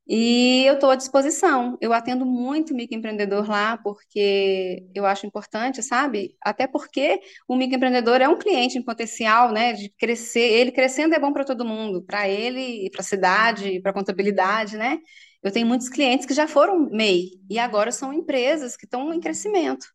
E 0.09 0.63
eu 0.65 0.75
estou 0.75 0.89
à 0.89 0.95
disposição. 0.95 1.77
Eu 1.81 1.91
atendo 1.91 2.25
muito 2.25 2.73
microempreendedor 2.73 3.49
lá, 3.49 3.77
porque 3.77 4.87
eu 4.95 5.05
acho 5.05 5.25
importante, 5.27 5.83
sabe? 5.83 6.35
Até 6.41 6.65
porque 6.65 7.19
o 7.47 7.55
microempreendedor 7.57 8.21
é 8.21 8.29
um 8.29 8.37
cliente 8.37 8.77
em 8.77 8.83
potencial, 8.83 9.51
né? 9.51 9.73
De 9.73 9.89
crescer. 9.97 10.39
Ele 10.39 10.71
crescendo 10.71 11.13
é 11.13 11.19
bom 11.19 11.33
para 11.33 11.43
todo 11.43 11.65
mundo, 11.65 12.01
para 12.03 12.27
ele, 12.29 12.89
para 12.91 13.01
a 13.01 13.03
cidade, 13.03 13.81
para 13.81 13.91
a 13.91 13.93
contabilidade, 13.93 14.77
né? 14.77 14.99
Eu 15.43 15.51
tenho 15.51 15.67
muitos 15.67 15.89
clientes 15.89 16.25
que 16.25 16.33
já 16.33 16.47
foram 16.47 16.89
MEI 16.89 17.31
e 17.49 17.59
agora 17.59 17.91
são 17.91 18.13
empresas 18.13 18.77
que 18.77 18.85
estão 18.85 19.13
em 19.13 19.19
crescimento. 19.19 19.85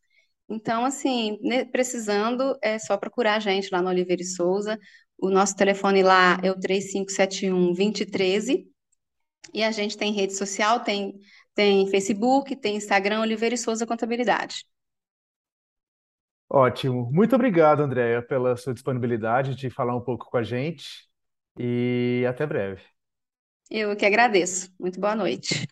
Então, 0.49 0.85
assim, 0.85 1.39
né, 1.41 1.65
precisando, 1.65 2.57
é 2.61 2.77
só 2.77 2.97
procurar 2.97 3.35
a 3.35 3.39
gente 3.39 3.69
lá 3.71 3.81
no 3.81 3.89
Oliveira 3.89 4.21
e 4.21 4.25
Souza. 4.25 4.77
O 5.17 5.29
nosso 5.29 5.55
telefone 5.55 6.03
lá 6.03 6.39
é 6.43 6.51
o 6.51 6.59
3571 6.59 7.73
2013 7.73 8.72
e 9.53 9.63
a 9.63 9.71
gente 9.71 9.97
tem 9.97 10.11
rede 10.13 10.35
social, 10.35 10.81
tem, 10.81 11.19
tem 11.55 11.87
Facebook, 11.87 12.55
tem 12.55 12.75
Instagram, 12.75 13.21
Oliveira 13.21 13.55
e 13.55 13.57
Souza 13.57 13.85
Contabilidade. 13.85 14.65
Ótimo. 16.49 17.09
Muito 17.11 17.35
obrigado, 17.35 17.81
Andréia, 17.81 18.21
pela 18.21 18.55
sua 18.55 18.73
disponibilidade 18.73 19.55
de 19.55 19.69
falar 19.71 19.95
um 19.95 20.01
pouco 20.01 20.29
com 20.29 20.37
a 20.37 20.43
gente 20.43 21.07
e 21.57 22.23
até 22.29 22.45
breve. 22.45 22.83
Eu 23.69 23.95
que 23.95 24.05
agradeço. 24.05 24.71
Muito 24.79 24.99
boa 24.99 25.15
noite. 25.15 25.67